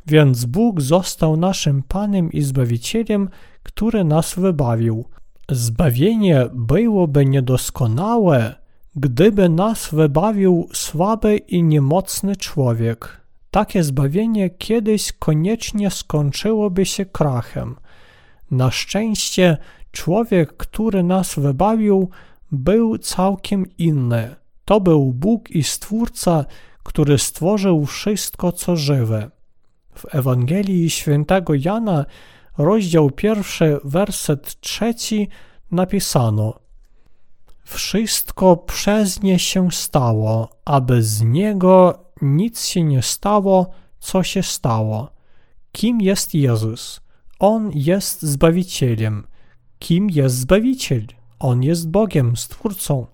Więc 0.08 0.46
Bóg 0.46 0.82
został 0.82 1.38
naszym 1.38 1.84
Panem 1.84 2.32
i 2.32 2.42
Zbawicielem, 2.42 3.30
który 3.64 4.04
nas 4.04 4.36
wybawił. 4.36 5.06
Zbawienie 5.52 6.46
byłoby 6.54 7.26
niedoskonałe, 7.26 8.56
gdyby 8.96 9.50
nas 9.50 9.90
wybawił 9.92 10.70
słaby 10.74 11.38
i 11.38 11.64
niemocny 11.64 12.36
człowiek. 12.36 13.22
Takie 13.52 13.84
zbawienie 13.84 14.50
kiedyś 14.50 15.12
koniecznie 15.12 15.92
skończyłoby 15.92 16.86
się 16.86 17.06
krachem. 17.06 17.76
Na 18.52 18.72
szczęście 18.72 19.58
człowiek, 19.92 20.58
który 20.58 21.04
nas 21.04 21.36
wybawił, 21.36 22.10
był 22.52 22.98
całkiem 22.98 23.66
inny. 23.78 24.36
To 24.66 24.82
był 24.82 25.14
Bóg 25.14 25.52
i 25.52 25.64
Stwórca, 25.64 26.46
który 26.84 27.18
stworzył 27.18 27.86
wszystko, 27.86 28.52
co 28.52 28.76
żywe. 28.76 29.37
W 29.98 30.16
Ewangelii 30.16 30.90
świętego 30.90 31.54
Jana, 31.56 32.06
rozdział 32.58 33.12
pierwszy, 33.12 33.80
werset 33.84 34.60
trzeci, 34.60 35.28
napisano 35.72 36.68
Wszystko 37.68 38.58
przez 38.58 39.22
nie 39.22 39.40
się 39.40 39.72
stało, 39.72 40.50
aby 40.66 41.04
z 41.04 41.22
niego 41.22 42.00
nic 42.22 42.66
się 42.66 42.84
nie 42.84 43.02
stało, 43.02 43.70
co 44.00 44.24
się 44.24 44.44
stało. 44.44 45.10
Kim 45.72 46.02
jest 46.02 46.34
Jezus? 46.34 47.02
On 47.40 47.72
jest 47.74 48.22
Zbawicielem. 48.22 49.28
Kim 49.80 50.10
jest 50.10 50.36
Zbawiciel? 50.36 51.06
On 51.40 51.64
jest 51.64 51.90
Bogiem, 51.90 52.38
Stwórcą. 52.38 53.08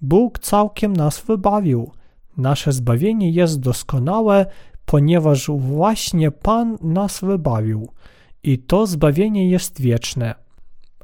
Bóg 0.00 0.38
całkiem 0.38 0.96
nas 0.96 1.20
wybawił. 1.20 1.90
Nasze 2.36 2.72
zbawienie 2.72 3.30
jest 3.30 3.60
doskonałe, 3.60 4.46
ponieważ 4.86 5.50
właśnie 5.50 6.30
Pan 6.30 6.78
nas 6.82 7.20
wybawił. 7.20 7.88
I 8.42 8.58
to 8.58 8.86
zbawienie 8.86 9.50
jest 9.50 9.80
wieczne. 9.80 10.34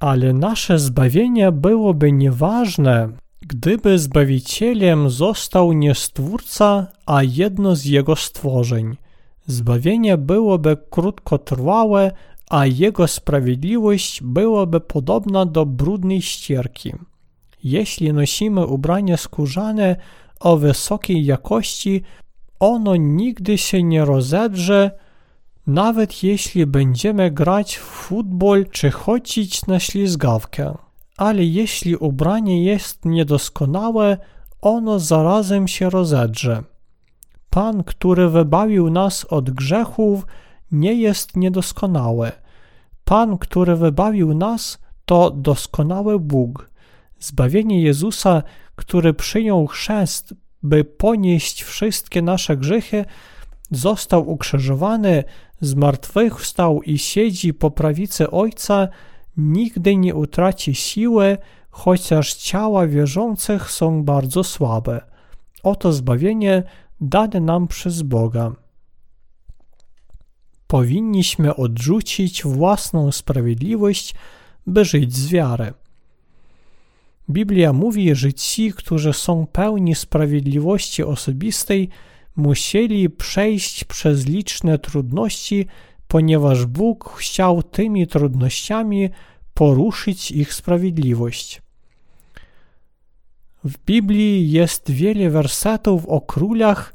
Ale 0.01 0.33
nasze 0.33 0.79
zbawienie 0.79 1.53
byłoby 1.53 2.13
nieważne, 2.13 3.09
gdyby 3.41 3.99
Zbawicielem 3.99 5.11
został 5.11 5.73
nie 5.73 5.95
Stwórca, 5.95 6.87
a 7.07 7.23
jedno 7.23 7.77
z 7.77 7.85
Jego 7.85 8.17
stworzeń. 8.17 8.97
Zbawienie 9.47 10.19
byłoby 10.19 10.77
krótkotrwałe, 10.91 12.13
a 12.51 12.67
Jego 12.67 13.09
sprawiedliwość 13.09 14.23
byłaby 14.23 14.81
podobna 14.81 15.47
do 15.47 15.67
brudnej 15.67 16.23
ścierki. 16.23 16.93
Jeśli 17.65 18.13
nosimy 18.13 18.67
ubranie 18.67 19.17
skórzane 19.17 19.97
o 20.41 20.57
wysokiej 20.57 21.25
jakości, 21.25 22.03
ono 22.61 22.97
nigdy 22.97 23.59
się 23.59 23.83
nie 23.83 24.05
rozedrze, 24.05 24.91
nawet 25.67 26.23
jeśli 26.23 26.67
będziemy 26.67 27.31
grać 27.31 27.77
w 27.77 27.83
futbol 27.83 28.67
czy 28.71 28.91
chodzić 28.91 29.67
na 29.67 29.81
ślizgawkę. 29.81 30.75
Ale 31.17 31.45
jeśli 31.45 31.97
ubranie 31.97 32.65
jest 32.65 33.05
niedoskonałe, 33.05 34.19
ono 34.61 34.99
zarazem 34.99 35.69
się 35.69 35.91
rozedrze. 35.91 36.63
Pan, 37.51 37.85
który 37.85 38.29
wybawił 38.29 38.91
nas 38.91 39.25
od 39.25 39.51
grzechów, 39.51 40.27
nie 40.73 40.95
jest 40.95 41.37
niedoskonały. 41.37 42.33
Pan, 43.05 43.39
który 43.39 43.77
wybawił 43.77 44.35
nas, 44.35 44.79
to 45.05 45.31
doskonały 45.31 46.19
Bóg. 46.19 46.71
Zbawienie 47.19 47.83
Jezusa, 47.83 48.43
który 48.77 49.15
przyjął 49.15 49.67
chrzest, 49.67 50.35
by 50.63 50.85
ponieść 50.85 51.63
wszystkie 51.63 52.23
nasze 52.23 52.57
grzechy, 52.57 53.05
został 53.71 54.31
ukrzyżowany, 54.31 55.25
zmartwychwstał 55.61 56.83
i 56.83 56.99
siedzi 56.99 57.55
po 57.55 57.71
prawicy 57.71 58.31
Ojca, 58.31 58.89
nigdy 59.37 59.97
nie 59.97 60.15
utraci 60.15 60.75
siły, 60.75 61.39
chociaż 61.71 62.35
ciała 62.35 62.87
wierzących 62.87 63.71
są 63.71 64.05
bardzo 64.05 64.45
słabe. 64.45 65.01
Oto 65.63 65.93
zbawienie 65.93 66.63
dane 67.01 67.41
nam 67.41 67.69
przez 67.69 68.03
Boga. 68.03 68.53
Powinniśmy 70.67 71.57
odrzucić 71.57 72.45
własną 72.45 73.13
sprawiedliwość, 73.13 74.15
by 74.67 74.85
żyć 74.85 75.17
z 75.17 75.29
wiary. 75.29 75.73
Biblia 77.31 77.73
mówi, 77.73 78.15
że 78.15 78.33
ci, 78.33 78.73
którzy 78.73 79.13
są 79.13 79.47
pełni 79.47 79.95
sprawiedliwości 79.95 81.03
osobistej, 81.05 81.89
musieli 82.37 83.11
przejść 83.11 83.85
przez 83.85 84.27
liczne 84.27 84.79
trudności, 84.79 85.67
ponieważ 86.09 86.67
Bóg 86.67 87.15
chciał 87.19 87.63
tymi 87.63 88.07
trudnościami 88.07 89.11
poruszyć 89.55 90.31
ich 90.31 90.55
sprawiedliwość. 90.55 91.63
W 93.65 93.79
Biblii 93.87 94.51
jest 94.51 94.91
wiele 94.91 95.31
wersetów 95.31 96.07
o 96.07 96.21
królach, 96.21 96.95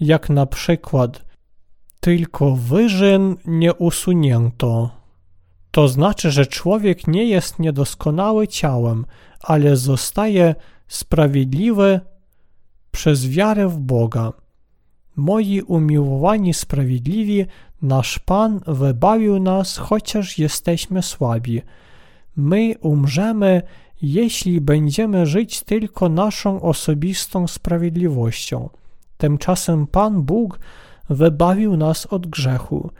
jak 0.00 0.30
na 0.30 0.46
przykład 0.46 1.24
tylko 2.00 2.56
wyżyn 2.56 3.36
nie 3.44 3.74
usunięto. 3.74 4.90
To 5.70 5.88
znaczy, 5.88 6.30
że 6.30 6.46
człowiek 6.46 7.06
nie 7.06 7.24
jest 7.24 7.58
niedoskonały 7.58 8.48
ciałem, 8.48 9.04
ale 9.40 9.76
zostaje 9.76 10.54
sprawiedliwy 10.88 12.00
przez 12.90 13.28
wiarę 13.28 13.68
w 13.68 13.78
Boga. 13.78 14.32
Moi 15.16 15.62
umiłowani 15.62 16.54
sprawiedliwi, 16.54 17.46
nasz 17.82 18.18
Pan 18.18 18.60
wybawił 18.66 19.38
nas, 19.38 19.76
chociaż 19.76 20.38
jesteśmy 20.38 21.02
słabi. 21.02 21.62
My 22.36 22.74
umrzemy, 22.80 23.62
jeśli 24.02 24.60
będziemy 24.60 25.26
żyć 25.26 25.62
tylko 25.62 26.08
naszą 26.08 26.62
osobistą 26.62 27.46
sprawiedliwością. 27.46 28.70
Tymczasem 29.16 29.86
Pan 29.86 30.22
Bóg 30.22 30.58
wybawił 31.10 31.76
nas 31.76 32.06
od 32.06 32.26
grzechu. 32.26 32.90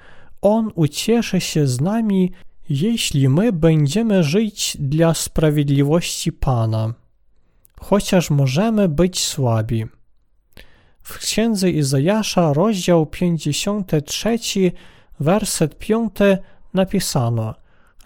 On 0.42 0.70
ucieszy 0.75 1.40
się 1.40 1.66
z 1.66 1.81
nami, 1.81 2.33
jeśli 2.68 3.29
my 3.29 3.52
będziemy 3.52 4.24
żyć 4.24 4.76
dla 4.81 5.14
sprawiedliwości 5.14 6.33
Pana, 6.33 6.94
chociaż 7.81 8.31
możemy 8.31 8.88
być 8.88 9.24
słabi. 9.24 9.87
W 11.02 11.18
księdze 11.18 11.70
Izajasza, 11.70 12.52
rozdział 12.52 13.07
53, 13.07 14.38
werset 15.20 15.79
5 15.79 16.12
napisano: 16.74 17.55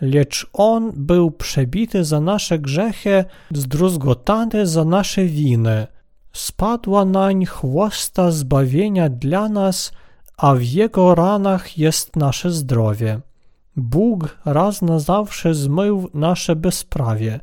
Lecz 0.01 0.47
on 0.53 0.93
był 0.95 1.31
przebity 1.31 2.05
za 2.05 2.21
nasze 2.21 2.59
grzechy, 2.59 3.25
zdruzgotany 3.51 4.67
za 4.67 4.85
nasze 4.85 5.25
winy. 5.25 5.87
Spadła 6.33 7.05
nań 7.05 7.47
chłosta 7.47 8.31
zbawienia 8.31 9.09
dla 9.09 9.49
nas, 9.49 9.93
a 10.37 10.55
w 10.55 10.63
jego 10.63 11.15
ranach 11.15 11.79
jest 11.79 12.17
nasze 12.17 12.51
zdrowie. 12.51 13.21
Bóg 13.77 14.39
raz 14.45 14.83
na 14.83 14.99
zawsze 14.99 15.55
zmył 15.55 16.11
nasze 16.15 16.57
bezprawie 16.57 17.41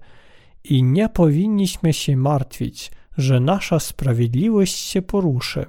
i 0.64 0.84
nie 0.84 1.10
powinniśmy 1.10 1.94
się 1.94 2.18
martwić, 2.18 2.92
że 3.18 3.40
nasza 3.40 3.80
sprawiedliwość 3.80 4.76
się 4.76 5.02
poruszy. 5.02 5.66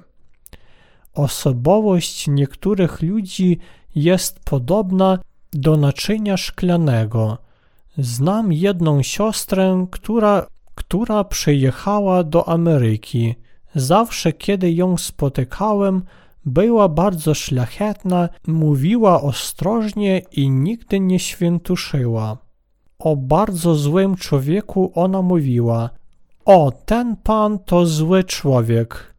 Osobowość 1.13 2.27
niektórych 2.27 3.01
ludzi 3.01 3.57
jest 3.95 4.39
podobna 4.39 5.19
do 5.53 5.77
naczynia 5.77 6.37
szklanego. 6.37 7.37
Znam 7.97 8.53
jedną 8.53 9.03
siostrę, 9.03 9.85
która, 9.91 10.47
która 10.75 11.23
przyjechała 11.23 12.23
do 12.23 12.49
Ameryki. 12.49 13.35
Zawsze, 13.75 14.33
kiedy 14.33 14.73
ją 14.73 14.97
spotykałem, 14.97 16.03
była 16.45 16.89
bardzo 16.89 17.33
szlachetna, 17.33 18.29
mówiła 18.47 19.21
ostrożnie 19.21 20.21
i 20.31 20.49
nigdy 20.49 20.99
nie 20.99 21.19
świętuszyła. 21.19 22.37
O 22.99 23.15
bardzo 23.15 23.75
złym 23.75 24.15
człowieku 24.15 24.91
ona 24.95 25.21
mówiła: 25.21 25.89
O, 26.45 26.71
ten 26.85 27.15
pan 27.15 27.59
to 27.59 27.85
zły 27.85 28.23
człowiek. 28.23 29.15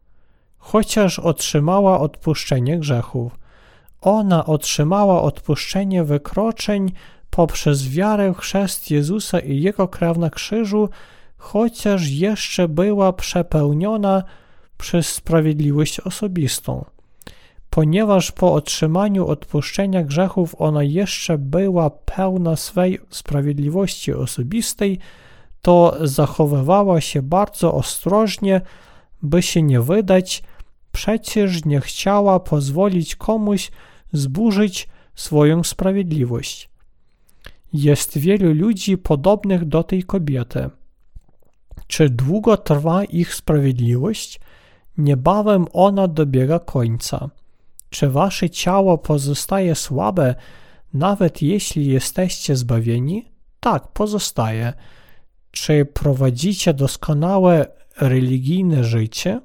Chociaż 0.57 1.19
otrzymała 1.19 1.99
odpuszczenie 1.99 2.79
grzechów. 2.79 3.39
Ona 4.01 4.45
otrzymała 4.45 5.21
odpuszczenie 5.21 6.03
wykroczeń 6.03 6.91
poprzez 7.29 7.89
wiarę 7.89 8.33
w 8.33 8.37
chrzest 8.37 8.91
Jezusa 8.91 9.39
i 9.39 9.61
Jego 9.61 9.87
krew 9.87 10.17
na 10.17 10.29
krzyżu, 10.29 10.89
chociaż 11.37 12.09
jeszcze 12.09 12.67
była 12.67 13.13
przepełniona 13.13 14.23
przez 14.77 15.07
sprawiedliwość 15.07 15.99
osobistą. 15.99 16.85
Ponieważ 17.75 18.31
po 18.31 18.53
otrzymaniu 18.53 19.27
odpuszczenia 19.27 20.03
grzechów 20.03 20.55
ona 20.57 20.83
jeszcze 20.83 21.37
była 21.37 21.89
pełna 21.89 22.55
swej 22.55 22.99
sprawiedliwości 23.09 24.13
osobistej, 24.13 24.99
to 25.61 25.97
zachowywała 26.01 27.01
się 27.01 27.21
bardzo 27.21 27.73
ostrożnie, 27.73 28.61
by 29.21 29.41
się 29.41 29.61
nie 29.61 29.81
wydać, 29.81 30.43
przecież 30.91 31.65
nie 31.65 31.81
chciała 31.81 32.39
pozwolić 32.39 33.15
komuś 33.15 33.71
zburzyć 34.13 34.87
swoją 35.15 35.63
sprawiedliwość. 35.63 36.69
Jest 37.73 38.17
wielu 38.17 38.53
ludzi 38.53 38.97
podobnych 38.97 39.65
do 39.65 39.83
tej 39.83 40.03
kobiety. 40.03 40.69
Czy 41.87 42.09
długo 42.09 42.57
trwa 42.57 43.03
ich 43.03 43.35
sprawiedliwość? 43.35 44.39
Niebawem 44.97 45.65
ona 45.73 46.07
dobiega 46.07 46.59
końca. 46.59 47.29
Czy 47.91 48.09
wasze 48.09 48.49
ciało 48.49 48.97
pozostaje 48.97 49.75
słabe, 49.75 50.35
nawet 50.93 51.41
jeśli 51.41 51.85
jesteście 51.85 52.55
zbawieni? 52.55 53.25
Tak, 53.59 53.87
pozostaje. 53.87 54.73
Czy 55.51 55.85
prowadzicie 55.85 56.73
doskonałe 56.73 57.65
religijne 57.99 58.83
życie? 58.83 59.41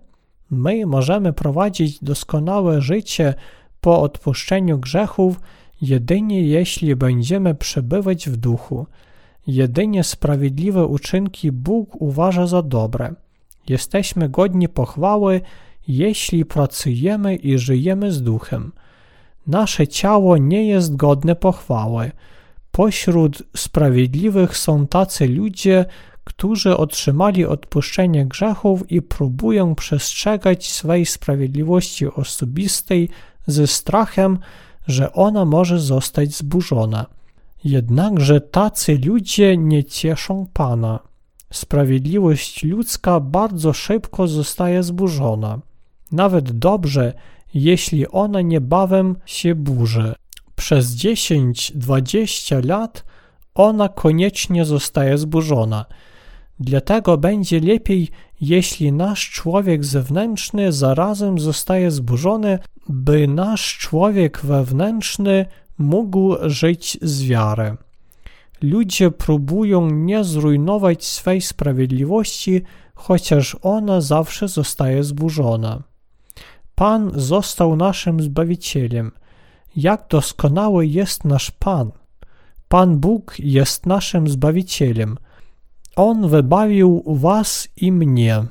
My 0.51 0.87
możemy 0.87 1.33
prowadzić 1.33 2.05
doskonałe 2.05 2.81
życie 2.83 3.35
po 3.81 4.01
odpuszczeniu 4.01 4.79
grzechów 4.79 5.41
jedynie 5.83 6.43
jeśli 6.43 6.97
będziemy 6.97 7.55
przebywać 7.55 8.29
w 8.29 8.37
duchu. 8.37 8.87
Jedynie 9.47 10.05
sprawiedliwe 10.05 10.87
uczynki 10.87 11.53
Bóg 11.53 12.03
uważa 12.03 12.47
za 12.47 12.63
dobre. 12.63 13.15
Jesteśmy 13.69 14.29
godni 14.29 14.69
pochwały, 14.69 15.41
jeśli 15.89 16.45
pracujemy 16.45 17.37
i 17.37 17.59
żyjemy 17.59 18.13
z 18.13 18.23
duchem. 18.23 18.73
Nasze 19.47 19.89
ciało 19.89 20.37
nie 20.37 20.67
jest 20.67 20.97
godne 20.97 21.37
pochwały. 21.37 22.11
Pośród 22.71 23.43
sprawiedliwych 23.57 24.57
są 24.57 24.87
tacy 24.87 25.29
ludzie, 25.29 25.85
którzy 26.25 26.77
otrzymali 26.77 27.45
odpuszczenie 27.45 28.27
grzechów 28.27 28.91
i 28.91 29.03
próbują 29.03 29.75
przestrzegać 29.75 30.71
swej 30.71 31.07
sprawiedliwości 31.07 32.07
osobistej 32.07 33.09
ze 33.47 33.67
strachem, 33.67 34.39
że 34.87 35.13
ona 35.13 35.45
może 35.45 35.81
zostać 35.81 36.35
zburzona. 36.35 37.07
Jednakże 37.65 38.41
tacy 38.41 38.99
ludzie 39.05 39.57
nie 39.57 39.85
cieszą 39.85 40.47
Pana. 40.53 40.99
Sprawiedliwość 41.53 42.65
ludzka 42.65 43.21
bardzo 43.21 43.73
szybko 43.73 44.29
zostaje 44.29 44.83
zburzona. 44.83 45.61
Nawet 46.13 46.59
dobrze, 46.59 47.13
jeśli 47.55 48.09
ona 48.09 48.41
niebawem 48.41 49.17
się 49.27 49.55
burzy. 49.55 50.15
Przez 50.57 50.97
10-20 50.97 52.65
lat 52.65 53.05
ona 53.55 53.89
koniecznie 53.89 54.65
zostaje 54.65 55.19
zburzona. 55.19 55.87
Dlatego 56.61 57.19
będzie 57.19 57.61
lepiej, 57.61 58.09
jeśli 58.41 58.93
nasz 58.93 59.31
człowiek 59.31 59.85
zewnętrzny 59.85 60.73
zarazem 60.73 61.39
zostaje 61.39 61.91
zburzony, 61.91 62.59
by 62.89 63.29
nasz 63.29 63.79
człowiek 63.79 64.41
wewnętrzny 64.41 65.47
mógł 65.79 66.37
żyć 66.43 66.99
z 67.03 67.23
wiary. 67.23 67.77
Ludzie 68.63 69.11
próbują 69.11 69.91
nie 69.91 70.25
zrujnować 70.25 71.05
swej 71.05 71.41
sprawiedliwości, 71.41 72.63
chociaż 72.95 73.57
ona 73.63 74.01
zawsze 74.01 74.49
zostaje 74.49 75.05
zburzona. 75.05 75.83
Pan 76.79 77.11
został 77.15 77.77
naszym 77.77 78.21
Zbawicielem. 78.21 79.13
Jak 79.77 80.07
doskonały 80.11 80.87
jest 80.87 81.25
nasz 81.25 81.51
Pan! 81.51 81.91
Pan 82.69 82.99
Bóg 82.99 83.35
jest 83.39 83.87
naszym 83.87 84.29
Zbawicielem. 84.29 85.17
On 85.97 86.29
wybawił 86.29 87.03
was 87.07 87.69
i 87.77 87.93
mnie. 87.93 88.45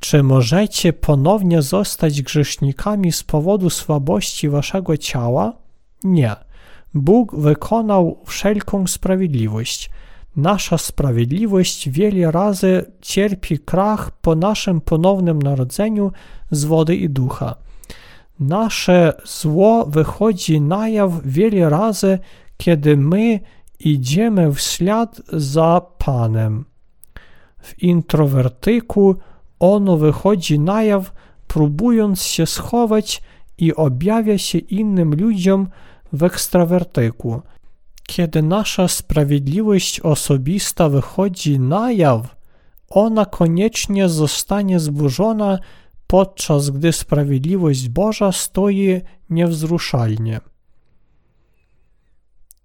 Czy 0.00 0.22
możecie 0.22 0.92
ponownie 0.92 1.62
zostać 1.62 2.22
grzesznikami 2.22 3.12
z 3.12 3.22
powodu 3.22 3.70
słabości 3.70 4.48
waszego 4.48 4.96
ciała? 4.96 5.52
Nie. 6.04 6.36
Bóg 6.94 7.34
wykonał 7.34 8.18
wszelką 8.26 8.86
sprawiedliwość. 8.86 9.90
Nasza 10.36 10.78
sprawiedliwość 10.78 11.88
wiele 11.88 12.30
razy 12.30 12.84
cierpi 13.00 13.58
krach 13.58 14.10
po 14.10 14.34
naszym 14.34 14.80
ponownym 14.80 15.42
narodzeniu 15.42 16.12
z 16.50 16.64
wody 16.64 16.96
i 16.96 17.10
ducha. 17.10 17.65
Nasze 18.40 19.12
zło 19.24 19.86
wychodzi 19.86 20.60
na 20.60 20.88
jaw 20.88 21.22
wiele 21.24 21.70
razy, 21.70 22.18
kiedy 22.56 22.96
my 22.96 23.40
idziemy 23.80 24.52
w 24.52 24.60
ślad 24.60 25.22
za 25.32 25.80
Panem. 25.98 26.64
W 27.58 27.82
introwertyku 27.82 29.16
ono 29.60 29.96
wychodzi 29.96 30.58
na 30.60 30.82
jaw, 30.82 31.12
próbując 31.46 32.22
się 32.22 32.46
schować 32.46 33.22
i 33.58 33.74
objawia 33.74 34.38
się 34.38 34.58
innym 34.58 35.14
ludziom 35.14 35.68
w 36.12 36.22
ekstrawertyku. 36.22 37.42
Kiedy 38.06 38.42
nasza 38.42 38.88
sprawiedliwość 38.88 40.00
osobista 40.00 40.88
wychodzi 40.88 41.60
na 41.60 41.92
jaw, 41.92 42.36
ona 42.88 43.24
koniecznie 43.24 44.08
zostanie 44.08 44.80
zburzona, 44.80 45.58
podczas 46.06 46.70
gdy 46.70 46.92
sprawiedliwość 46.92 47.88
Boża 47.88 48.32
stoi 48.32 49.00
niewzruszalnie. 49.30 50.40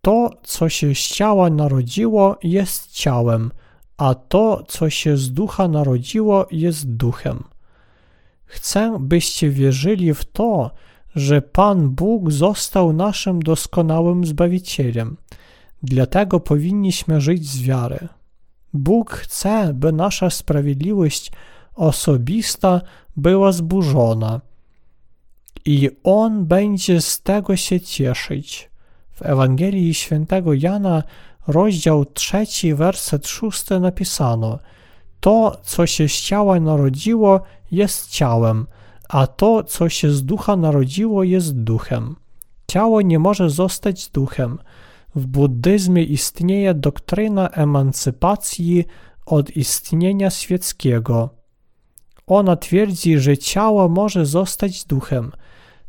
To, 0.01 0.29
co 0.43 0.69
się 0.69 0.95
z 0.95 0.99
ciała 0.99 1.49
narodziło, 1.49 2.37
jest 2.43 2.91
ciałem, 2.91 3.51
a 3.97 4.15
to, 4.15 4.63
co 4.67 4.89
się 4.89 5.17
z 5.17 5.33
ducha 5.33 5.67
narodziło, 5.67 6.47
jest 6.51 6.95
duchem. 6.95 7.43
Chcę, 8.45 8.97
byście 8.99 9.49
wierzyli 9.49 10.13
w 10.13 10.25
to, 10.25 10.71
że 11.15 11.41
Pan 11.41 11.89
Bóg 11.89 12.31
został 12.31 12.93
naszym 12.93 13.41
doskonałym 13.41 14.25
Zbawicielem. 14.25 15.17
Dlatego 15.83 16.39
powinniśmy 16.39 17.21
żyć 17.21 17.47
z 17.47 17.61
wiary. 17.61 18.07
Bóg 18.73 19.11
chce, 19.11 19.73
by 19.73 19.91
nasza 19.91 20.29
sprawiedliwość 20.29 21.31
osobista 21.81 22.81
była 23.17 23.51
zburzona 23.51 24.41
i 25.65 25.89
On 26.03 26.45
będzie 26.45 27.01
z 27.01 27.21
tego 27.21 27.55
się 27.55 27.81
cieszyć. 27.81 28.69
W 29.11 29.21
Ewangelii 29.21 29.93
Świętego 29.93 30.53
Jana 30.53 31.03
rozdział 31.47 32.05
trzeci, 32.05 32.73
werset 32.73 33.27
szósty 33.27 33.79
napisano 33.79 34.59
To, 35.19 35.57
co 35.63 35.87
się 35.87 36.09
z 36.09 36.21
ciała 36.21 36.59
narodziło, 36.59 37.41
jest 37.71 38.09
ciałem, 38.09 38.67
a 39.09 39.27
to, 39.27 39.63
co 39.63 39.89
się 39.89 40.11
z 40.11 40.23
ducha 40.23 40.55
narodziło, 40.55 41.23
jest 41.23 41.63
duchem. 41.63 42.15
Ciało 42.67 43.01
nie 43.01 43.19
może 43.19 43.49
zostać 43.49 44.09
duchem. 44.09 44.59
W 45.15 45.25
buddyzmie 45.25 46.03
istnieje 46.03 46.73
doktryna 46.73 47.49
emancypacji 47.49 48.85
od 49.25 49.57
istnienia 49.57 50.29
świeckiego. 50.29 51.40
Ona 52.27 52.55
twierdzi, 52.55 53.19
że 53.19 53.37
ciało 53.37 53.89
może 53.89 54.25
zostać 54.25 54.85
duchem. 54.85 55.31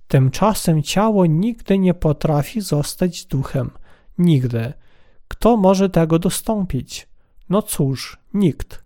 Tymczasem 0.09 0.83
ciało 0.83 1.27
nigdy 1.27 1.79
nie 1.79 1.95
potrafi 1.95 2.61
zostać 2.61 3.25
duchem. 3.25 3.71
Nigdy. 4.19 4.73
Kto 5.29 5.57
może 5.57 5.91
tego 5.91 6.19
dostąpić? 6.19 7.09
No 7.49 7.63
cóż, 7.63 8.19
nikt. 8.35 8.85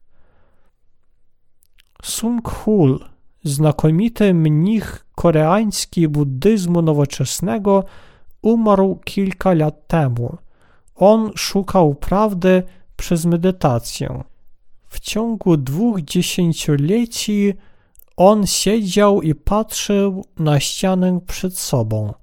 Sung 2.03 2.49
Hul, 2.49 3.05
znakomity 3.45 4.35
mnich 4.35 5.07
koreański 5.15 6.09
buddyzmu 6.09 6.83
nowoczesnego, 6.83 7.85
umarł 8.43 9.01
kilka 9.05 9.55
lat 9.55 9.87
temu. 9.87 10.37
On 10.95 11.33
szukał 11.37 11.95
prawdy 11.95 12.63
przez 12.97 13.25
medytację. 13.25 14.25
W 14.97 15.01
ciągu 15.01 15.57
dwóch 15.57 16.01
dziesięcioleci 16.01 17.55
On 18.17 18.47
siedział 18.47 19.23
i 19.23 19.35
patrzył 19.35 20.25
na 20.39 20.61
ścianę 20.61 21.21
przed 21.27 21.59
sobą. 21.59 22.15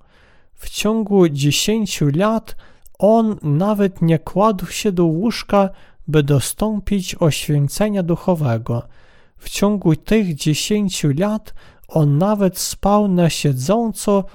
W 0.54 0.70
ciągu 0.70 1.30
dziesięciu 1.30 2.08
lat 2.16 2.56
on 3.00 3.36
nawet 3.44 4.02
nie 4.02 4.20
kładł 4.20 4.66
się 4.66 4.92
do 4.92 5.06
łóżka, 5.06 5.70
by 6.08 6.24
dostąpić 6.24 7.16
oświęcenia 7.20 8.04
duchowego. 8.04 8.84
W 9.38 9.50
ciągu 9.50 9.96
tych 9.96 10.36
dziesięciu 10.36 11.10
lat 11.18 11.54
on 11.88 12.18
nawet 12.18 12.58
spał 12.58 13.08
na 13.08 13.30
siedząco 13.30 14.26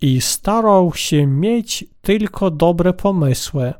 i 0.00 0.20
starał 0.20 0.94
się 0.94 1.26
mieć 1.26 1.84
tylko 2.02 2.50
dobre 2.50 2.92
pomysły, 2.92 3.72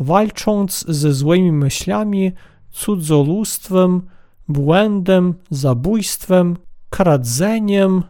walcząc 0.00 0.84
ze 0.88 1.12
złymi 1.12 1.52
myślami, 1.52 2.32
cudzolóstwem, 2.76 4.02
błędem, 4.48 5.34
zabójstwem, 5.50 6.56
kradzeniem, 6.90 8.02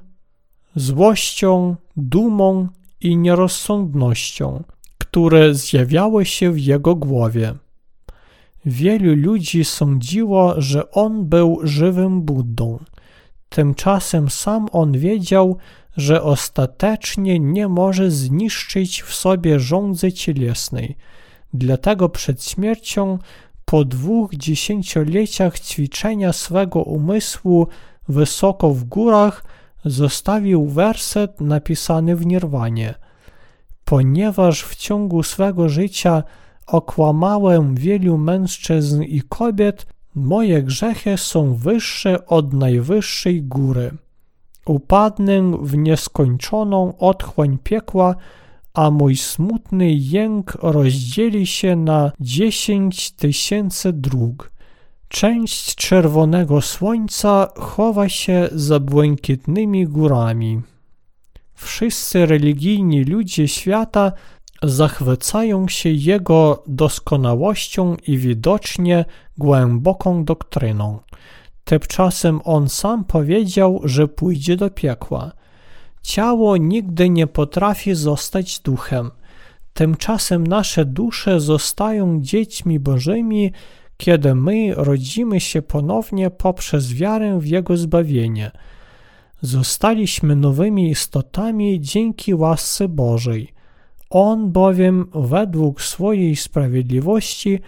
złością, 0.76 1.76
dumą 1.96 2.68
i 3.00 3.16
nierozsądnością, 3.16 4.62
które 4.98 5.54
zjawiały 5.54 6.24
się 6.24 6.52
w 6.52 6.60
jego 6.60 6.94
głowie. 6.94 7.54
Wielu 8.64 9.14
ludzi 9.16 9.64
sądziło, 9.64 10.54
że 10.60 10.90
on 10.90 11.26
był 11.26 11.60
żywym 11.62 12.22
Buddą. 12.22 12.78
Tymczasem 13.48 14.30
sam 14.30 14.66
on 14.72 14.92
wiedział, 14.92 15.56
że 15.96 16.22
ostatecznie 16.22 17.38
nie 17.38 17.68
może 17.68 18.10
zniszczyć 18.10 19.02
w 19.02 19.14
sobie 19.14 19.60
żądzy 19.60 20.12
cielesnej. 20.12 20.96
Dlatego 21.54 22.08
przed 22.08 22.44
śmiercią, 22.44 23.18
po 23.66 23.84
dwóch 23.84 24.34
dziesięcioleciach 24.34 25.60
ćwiczenia 25.60 26.32
swego 26.32 26.82
umysłu 26.82 27.66
wysoko 28.08 28.70
w 28.70 28.84
górach, 28.84 29.44
zostawił 29.84 30.66
werset 30.66 31.40
napisany 31.40 32.16
w 32.16 32.26
Nirwanie. 32.26 32.94
Ponieważ 33.84 34.62
w 34.62 34.76
ciągu 34.76 35.22
swego 35.22 35.68
życia 35.68 36.22
okłamałem 36.66 37.74
wielu 37.74 38.18
mężczyzn 38.18 39.02
i 39.02 39.22
kobiet, 39.22 39.86
moje 40.14 40.62
grzechy 40.62 41.16
są 41.18 41.54
wyższe 41.54 42.26
od 42.26 42.52
najwyższej 42.52 43.42
góry. 43.42 43.90
Upadnę 44.66 45.52
w 45.62 45.76
nieskończoną 45.76 46.98
otchłań 46.98 47.58
piekła, 47.64 48.14
a 48.76 48.90
mój 48.90 49.16
smutny 49.16 49.92
jęk 49.92 50.54
rozdzieli 50.62 51.46
się 51.46 51.76
na 51.76 52.12
dziesięć 52.20 53.10
tysięcy 53.10 53.92
dróg. 53.92 54.52
Część 55.08 55.74
czerwonego 55.74 56.60
słońca 56.60 57.48
chowa 57.58 58.08
się 58.08 58.48
za 58.52 58.80
błękitnymi 58.80 59.86
górami. 59.86 60.62
Wszyscy 61.54 62.26
religijni 62.26 63.04
ludzie 63.04 63.48
świata 63.48 64.12
zachwycają 64.62 65.68
się 65.68 65.88
jego 65.90 66.62
doskonałością 66.66 67.96
i 68.06 68.18
widocznie 68.18 69.04
głęboką 69.38 70.24
doktryną. 70.24 70.98
Tymczasem 71.64 72.40
on 72.44 72.68
sam 72.68 73.04
powiedział, 73.04 73.80
że 73.84 74.08
pójdzie 74.08 74.56
do 74.56 74.70
piekła. 74.70 75.32
Ciało 76.06 76.56
nigdy 76.56 77.10
nie 77.10 77.26
potrafi 77.26 77.94
zostać 77.94 78.60
duchem. 78.60 79.10
Tymczasem 79.74 80.46
nasze 80.46 80.84
dusze 80.84 81.40
zostają 81.40 82.20
dziećmi 82.20 82.80
bożymi, 82.80 83.52
kiedy 83.96 84.34
my 84.34 84.74
rodzimy 84.74 85.40
się 85.40 85.62
ponownie 85.62 86.30
poprzez 86.30 86.92
wiarę 86.92 87.38
w 87.38 87.46
Jego 87.46 87.76
zbawienie. 87.76 88.50
Zostaliśmy 89.40 90.36
nowymi 90.36 90.90
istotami 90.90 91.80
dzięki 91.80 92.34
łasce 92.34 92.88
Bożej. 92.88 93.52
On 94.10 94.52
bowiem 94.52 95.10
według 95.14 95.82
swojej 95.82 96.36
sprawiedliwości 96.36 97.60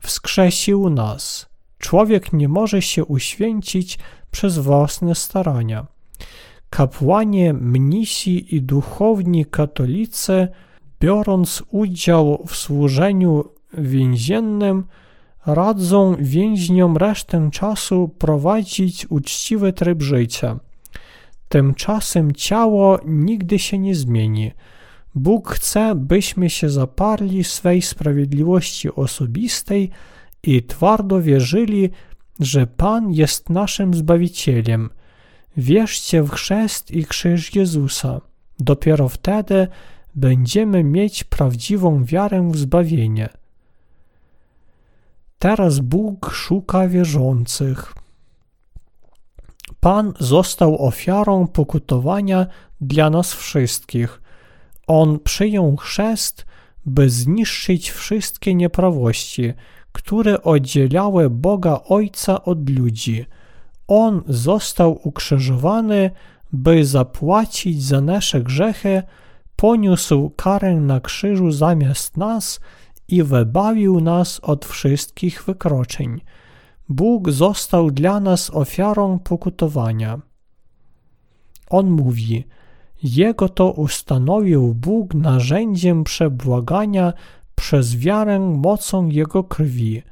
wskrzesił 0.00 0.90
nas. 0.90 1.46
Człowiek 1.78 2.32
nie 2.32 2.48
może 2.48 2.82
się 2.82 3.04
uświęcić 3.04 3.98
przez 4.30 4.58
własne 4.58 5.14
starania. 5.14 5.99
Kapłanie, 6.70 7.52
mnisi 7.54 8.56
i 8.56 8.62
duchowni 8.62 9.46
katolicy, 9.46 10.48
biorąc 11.00 11.62
udział 11.70 12.44
w 12.46 12.56
służeniu 12.56 13.44
więziennym, 13.74 14.84
radzą 15.46 16.16
więźniom 16.18 16.96
resztę 16.96 17.48
czasu 17.52 18.08
prowadzić 18.08 19.06
uczciwy 19.10 19.72
tryb 19.72 20.02
życia. 20.02 20.60
Tymczasem 21.48 22.32
ciało 22.32 22.98
nigdy 23.06 23.58
się 23.58 23.78
nie 23.78 23.94
zmieni. 23.94 24.52
Bóg 25.14 25.48
chce, 25.50 25.94
byśmy 25.94 26.50
się 26.50 26.70
zaparli 26.70 27.44
swej 27.44 27.82
sprawiedliwości 27.82 28.94
osobistej 28.94 29.90
i 30.42 30.62
twardo 30.62 31.22
wierzyli, 31.22 31.90
że 32.40 32.66
Pan 32.66 33.12
jest 33.12 33.50
naszym 33.50 33.94
Zbawicielem. 33.94 34.90
Wierzcie 35.56 36.22
w 36.22 36.30
chrzest 36.30 36.90
i 36.90 37.04
krzyż 37.04 37.54
Jezusa. 37.54 38.20
Dopiero 38.58 39.08
wtedy 39.08 39.68
będziemy 40.14 40.84
mieć 40.84 41.24
prawdziwą 41.24 42.04
wiarę 42.04 42.50
w 42.52 42.56
zbawienie. 42.56 43.28
Teraz 45.38 45.78
Bóg 45.78 46.30
szuka 46.32 46.88
wierzących. 46.88 47.92
Pan 49.80 50.12
został 50.18 50.86
ofiarą 50.86 51.46
pokutowania 51.46 52.46
dla 52.80 53.10
nas 53.10 53.34
wszystkich. 53.34 54.22
On 54.86 55.18
przyjął 55.18 55.76
chrzest, 55.76 56.46
by 56.86 57.10
zniszczyć 57.10 57.90
wszystkie 57.90 58.54
nieprawości, 58.54 59.52
które 59.92 60.42
oddzielały 60.42 61.30
Boga 61.30 61.80
Ojca 61.88 62.44
od 62.44 62.70
ludzi. 62.70 63.26
On 63.92 64.22
został 64.28 65.00
ukrzyżowany, 65.08 66.10
by 66.52 66.84
zapłacić 66.84 67.82
za 67.82 68.00
nasze 68.00 68.40
grzechy, 68.40 69.02
poniósł 69.56 70.30
karę 70.36 70.74
na 70.74 71.00
krzyżu 71.00 71.50
zamiast 71.50 72.16
nas 72.16 72.60
i 73.08 73.22
wybawił 73.22 74.00
nas 74.00 74.40
od 74.40 74.64
wszystkich 74.64 75.44
wykroczeń. 75.44 76.20
Bóg 76.88 77.30
został 77.30 77.90
dla 77.90 78.20
nas 78.20 78.50
ofiarą 78.54 79.18
pokutowania. 79.18 80.20
On 81.70 81.90
mówi: 81.90 82.44
Jego 83.02 83.48
to 83.48 83.72
ustanowił 83.72 84.74
Bóg 84.74 85.14
narzędziem 85.14 86.04
przebłagania 86.04 87.12
przez 87.54 87.96
wiarę 87.96 88.38
mocą 88.38 89.08
Jego 89.08 89.44
krwi. 89.44 90.02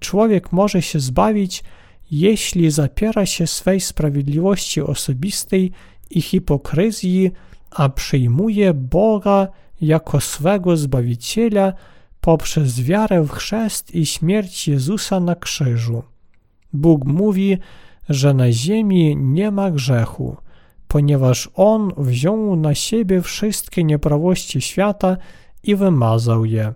Człowiek 0.00 0.52
może 0.52 0.82
się 0.82 1.00
zbawić, 1.00 1.64
jeśli 2.10 2.70
zapiera 2.70 3.26
się 3.26 3.46
swej 3.46 3.80
sprawiedliwości 3.80 4.80
osobistej 4.80 5.72
i 6.10 6.22
hipokryzji, 6.22 7.30
a 7.70 7.88
przyjmuje 7.88 8.74
Boga 8.74 9.48
jako 9.80 10.20
swego 10.20 10.76
Zbawiciela 10.76 11.72
poprzez 12.20 12.80
wiarę 12.80 13.22
w 13.22 13.30
chrzest 13.30 13.94
i 13.94 14.06
śmierć 14.06 14.68
Jezusa 14.68 15.20
na 15.20 15.34
krzyżu. 15.34 16.02
Bóg 16.72 17.04
mówi, 17.04 17.58
że 18.08 18.34
na 18.34 18.52
ziemi 18.52 19.16
nie 19.16 19.50
ma 19.50 19.70
grzechu, 19.70 20.36
ponieważ 20.88 21.50
On 21.54 21.92
wziął 21.96 22.56
na 22.56 22.74
siebie 22.74 23.22
wszystkie 23.22 23.84
nieprawości 23.84 24.60
świata 24.60 25.16
i 25.62 25.76
wymazał 25.76 26.44
je. 26.44 26.74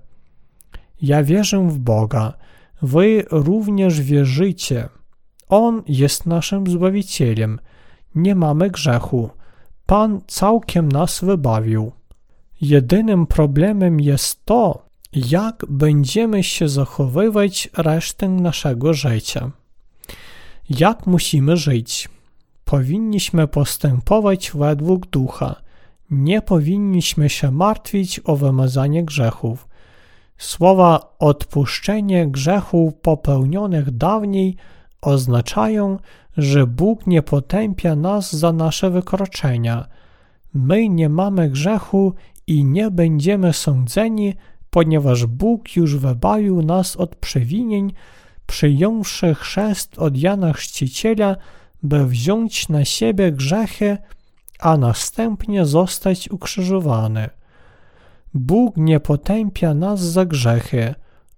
Ja 1.03 1.23
wierzę 1.23 1.69
w 1.69 1.79
Boga, 1.79 2.35
wy 2.83 3.25
również 3.31 4.01
wierzycie. 4.01 4.89
On 5.49 5.83
jest 5.89 6.27
naszym 6.27 6.67
Zbawicielem. 6.67 7.59
Nie 8.15 8.35
mamy 8.35 8.71
grzechu. 8.71 9.31
Pan 9.87 10.21
całkiem 10.27 10.93
nas 10.93 11.25
wybawił. 11.25 11.93
Jedynym 12.61 13.27
problemem 13.27 14.01
jest 14.01 14.45
to, 14.45 14.89
jak 15.13 15.65
będziemy 15.69 16.43
się 16.43 16.69
zachowywać 16.69 17.69
resztę 17.77 18.29
naszego 18.29 18.95
życia. 18.95 19.51
Jak 20.71 21.07
musimy 21.07 21.57
żyć? 21.57 22.09
Powinniśmy 22.65 23.49
postępować 23.49 24.53
według 24.55 25.07
ducha. 25.07 25.57
Nie 26.11 26.43
powinniśmy 26.43 27.29
się 27.29 27.51
martwić 27.51 28.21
o 28.25 28.37
wymazanie 28.37 29.05
grzechów. 29.05 29.69
Słowa 30.39 31.15
odpuszczenie 31.19 32.27
grzechów 32.27 32.95
popełnionych 32.95 33.91
dawniej 33.91 34.57
oznaczają, 35.01 35.99
że 36.37 36.67
Bóg 36.67 37.07
nie 37.07 37.23
potępia 37.23 37.97
nas 37.97 38.33
za 38.33 38.53
nasze 38.53 38.91
wykroczenia. 38.91 39.89
My 40.55 40.89
nie 40.89 41.09
mamy 41.09 41.51
grzechu 41.51 42.13
i 42.47 42.65
nie 42.65 42.91
będziemy 42.91 43.53
sądzeni, 43.53 44.35
ponieważ 44.71 45.27
Bóg 45.27 45.77
już 45.77 45.97
wybawił 45.97 46.63
nas 46.63 46.97
od 46.97 47.17
przewinień, 47.17 47.93
przyjąwszy 48.47 49.35
chrzest 49.35 49.99
od 49.99 50.17
Jana 50.17 50.53
Chrzciciela, 50.53 51.37
by 51.83 52.07
wziąć 52.07 52.69
na 52.69 52.85
siebie 52.85 53.33
grzechy, 53.33 53.99
a 54.59 54.77
następnie 54.77 55.65
zostać 55.65 56.31
ukrzyżowany. 56.31 57.31
Bóg 58.35 58.77
nie 58.77 59.01
potępia 59.01 59.75
nas 59.75 60.01
za 60.01 60.25
grzechy. 60.25 60.95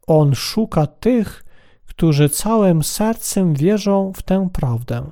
On 0.07 0.35
szuka 0.35 0.87
tych, 0.87 1.44
którzy 1.87 2.29
całym 2.29 2.83
sercem 2.83 3.55
wierzą 3.55 4.12
w 4.16 4.22
tę 4.22 4.48
prawdę. 4.53 5.11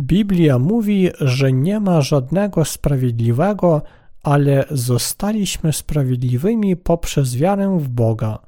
Biblia 0.00 0.58
mówi, 0.58 1.10
że 1.20 1.52
nie 1.52 1.80
ma 1.80 2.00
żadnego 2.00 2.64
sprawiedliwego, 2.64 3.82
ale 4.22 4.64
zostaliśmy 4.70 5.72
sprawiedliwymi 5.72 6.76
poprzez 6.76 7.36
wiarę 7.36 7.78
w 7.78 7.88
Boga. 7.88 8.38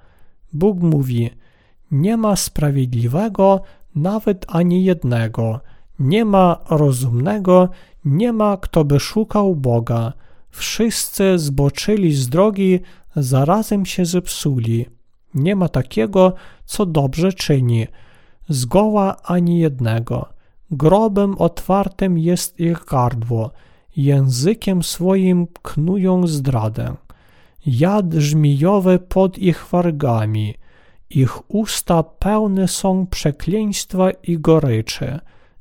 Bóg 0.52 0.80
mówi: 0.80 1.30
Nie 1.90 2.16
ma 2.16 2.36
sprawiedliwego, 2.36 3.60
nawet 3.94 4.46
ani 4.48 4.84
jednego, 4.84 5.60
nie 5.98 6.24
ma 6.24 6.60
rozumnego, 6.70 7.68
nie 8.04 8.32
ma 8.32 8.56
kto 8.56 8.84
by 8.84 9.00
szukał 9.00 9.56
Boga. 9.56 10.12
Wszyscy 10.52 11.38
zboczyli 11.38 12.14
z 12.14 12.28
drogi, 12.28 12.80
zarazem 13.16 13.86
się 13.86 14.04
zepsuli. 14.04 14.86
Nie 15.34 15.56
ma 15.56 15.68
takiego, 15.68 16.34
co 16.64 16.86
dobrze 16.86 17.32
czyni. 17.32 17.86
Zgoła 18.48 19.16
ani 19.22 19.58
jednego. 19.58 20.28
Grobem 20.70 21.38
otwartym 21.38 22.18
jest 22.18 22.60
ich 22.60 22.84
gardło 22.84 23.50
językiem 23.96 24.82
swoim 24.82 25.46
knują 25.62 26.26
zdradę. 26.26 26.94
Jad 27.66 28.14
żmijowy 28.14 28.98
pod 28.98 29.38
ich 29.38 29.66
wargami, 29.70 30.54
ich 31.10 31.50
usta 31.50 32.02
pełne 32.02 32.68
są 32.68 33.06
przekleństwa 33.06 34.10
i 34.10 34.38
goryczy, 34.38 35.18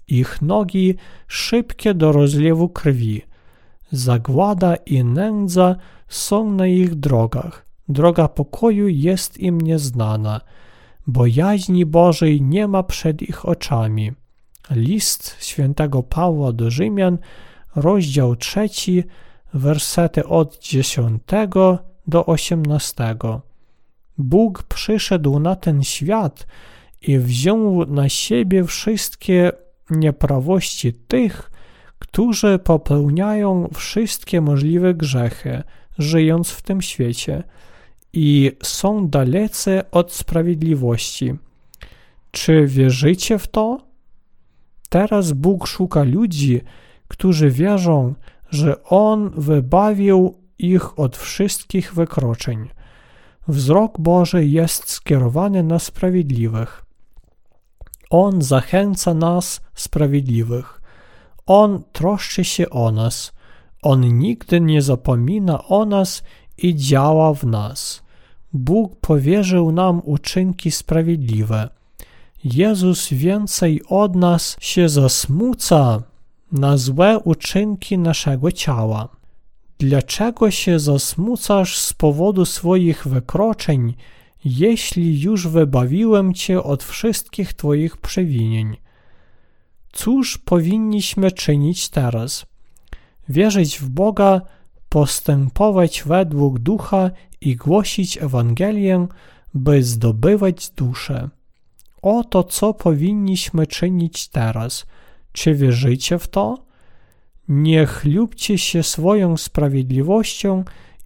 ich 0.08 0.42
nogi 0.42 0.96
szybkie 1.28 1.94
do 1.94 2.12
rozlewu 2.12 2.70
krwi. 2.70 3.22
Zagłada 3.92 4.76
i 4.76 5.04
nędza 5.04 5.76
są 6.08 6.52
na 6.52 6.68
ich 6.68 6.96
drogach. 6.96 7.66
Droga 7.90 8.28
pokoju 8.28 8.88
jest 8.88 9.38
im 9.38 9.62
nieznana. 9.62 10.42
Bojaźni 11.08 11.86
Bożej 11.86 12.42
nie 12.42 12.68
ma 12.68 12.84
przed 12.84 13.22
ich 13.22 13.46
oczami. 13.46 14.12
List 14.70 15.38
świętego 15.40 16.04
Pawła 16.04 16.54
do 16.54 16.70
Rzymian 16.70 17.18
rozdział 17.76 18.36
trzeci, 18.36 19.04
wersety 19.54 20.28
od 20.28 20.60
10 20.60 21.22
do 22.08 22.26
18. 22.26 23.16
Bóg 24.18 24.64
przyszedł 24.64 25.40
na 25.40 25.56
ten 25.56 25.84
świat 25.84 26.48
i 27.02 27.18
wziął 27.18 27.86
na 27.86 28.10
siebie 28.10 28.64
wszystkie 28.64 29.52
nieprawości 29.90 30.94
tych, 30.94 31.51
którzy 32.02 32.60
popełniają 32.60 33.70
wszystkie 33.74 34.42
możliwe 34.42 34.94
grzechy, 34.94 35.64
żyjąc 35.98 36.50
w 36.50 36.62
tym 36.62 36.82
świecie 36.82 37.44
i 38.14 38.52
są 38.64 39.08
dalecy 39.08 39.82
od 39.92 40.12
sprawiedliwości. 40.12 41.34
Czy 42.32 42.68
wierzycie 42.68 43.40
w 43.40 43.48
to? 43.48 43.78
Teraz 44.90 45.32
Bóg 45.32 45.68
szuka 45.68 46.04
ludzi, 46.04 46.62
którzy 47.08 47.50
wierzą, 47.50 48.14
że 48.50 48.84
On 48.84 49.32
wybawił 49.38 50.38
ich 50.60 51.00
od 51.00 51.18
wszystkich 51.18 51.94
wykroczeń. 51.94 52.70
Wzrok 53.48 54.00
Boży 54.00 54.46
jest 54.46 54.90
skierowany 54.90 55.64
na 55.64 55.80
sprawiedliwych. 55.80 56.86
On 58.10 58.42
zachęca 58.42 59.14
nas, 59.14 59.62
sprawiedliwych. 59.74 60.81
On 61.46 61.84
troszczy 61.92 62.44
się 62.44 62.70
o 62.70 62.92
nas. 62.92 63.34
On 63.82 64.18
nigdy 64.20 64.62
nie 64.62 64.82
zapomina 64.82 65.64
o 65.64 65.86
nas 65.86 66.24
i 66.58 66.76
działa 66.76 67.34
w 67.34 67.44
nas. 67.44 68.04
Bóg 68.54 68.96
powierzył 69.02 69.72
nam 69.72 70.02
uczynki 70.04 70.72
sprawiedliwe. 70.72 71.70
Jezus 72.44 73.10
więcej 73.10 73.82
od 73.88 74.16
nas 74.16 74.58
się 74.60 74.90
zasmuca, 74.90 76.04
na 76.52 76.78
złe 76.78 77.20
uczynki 77.20 77.98
naszego 77.98 78.52
ciała. 78.52 79.10
Dlaczego 79.80 80.52
się 80.52 80.80
zasmucasz 80.80 81.78
z 81.78 81.94
powodu 81.94 82.46
swoich 82.46 83.08
wykroczeń, 83.08 83.94
jeśli 84.46 85.22
już 85.22 85.48
wybawiłem 85.48 86.34
cię 86.34 86.64
od 86.64 86.84
wszystkich 86.84 87.54
twoich 87.54 87.98
przewinień? 87.98 88.78
Cóż 89.94 90.38
powinniśmy 90.38 91.32
czynić 91.32 91.90
teraz? 91.90 92.46
Wierzyć 93.30 93.80
w 93.80 93.90
Boga, 93.90 94.42
postępować 94.90 96.04
według 96.04 96.60
ducha 96.60 97.12
i 97.42 97.56
głosić 97.56 98.18
Ewangelię, 98.18 99.08
by 99.54 99.84
zdobywać 99.84 100.70
duszę. 100.70 101.30
Oto 102.02 102.44
co 102.44 102.74
powinniśmy 102.74 103.68
czynić 103.68 104.28
teraz– 104.28 104.86
czy 105.32 105.56
wierzycie 105.56 106.20
w 106.20 106.28
to? 106.28 106.66
Nie 107.48 107.86
chlubcie 107.86 108.58
się 108.58 108.84
swoją 108.84 109.38
sprawiedliwością 109.38 110.64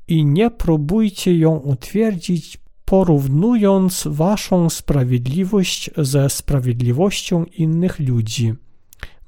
i 0.07 0.25
nie 0.25 0.51
próbujcie 0.51 1.37
ją 1.37 1.57
utwierdzić, 1.57 2.57
porównując 2.85 4.07
waszą 4.11 4.69
sprawiedliwość 4.69 5.89
ze 5.97 6.29
sprawiedliwością 6.29 7.43
innych 7.43 7.99
ludzi, 7.99 8.53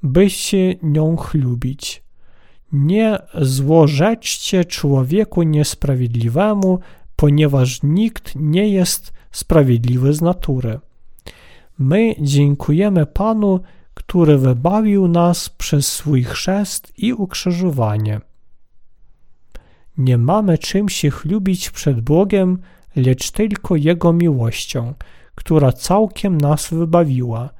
by 0.02 0.30
się 0.30 0.74
nią 0.82 1.16
chlubić. 1.16 2.02
Nie 2.72 3.18
złorzeczcie 3.34 4.64
człowieku 4.64 5.42
niesprawiedliwemu, 5.42 6.78
ponieważ 7.16 7.82
nikt 7.82 8.32
nie 8.36 8.68
jest 8.68 9.12
sprawiedliwy 9.30 10.12
z 10.12 10.20
natury. 10.20 10.80
My 11.78 12.14
dziękujemy 12.20 13.06
Panu, 13.06 13.60
który 13.94 14.38
wybawił 14.38 15.08
nas 15.08 15.48
przez 15.48 15.92
swój 15.92 16.24
chrzest 16.24 16.92
i 16.98 17.12
ukrzyżowanie. 17.12 18.20
Nie 19.98 20.18
mamy 20.18 20.58
czym 20.58 20.88
się 20.88 21.10
chlubić 21.10 21.70
przed 21.70 22.00
Bogiem, 22.00 22.58
lecz 22.96 23.30
tylko 23.30 23.76
Jego 23.76 24.12
miłością, 24.12 24.94
która 25.34 25.72
całkiem 25.72 26.38
nas 26.38 26.70
wybawiła. 26.70 27.50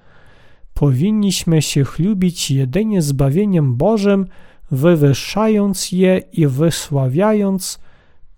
Powinniśmy 0.79 1.63
się 1.63 1.85
chlubić 1.85 2.51
jedynie 2.51 3.03
zbawieniem 3.03 3.77
Bożym, 3.77 4.27
wywyższając 4.71 5.93
je 5.93 6.23
i 6.33 6.47
wysławiając 6.47 7.79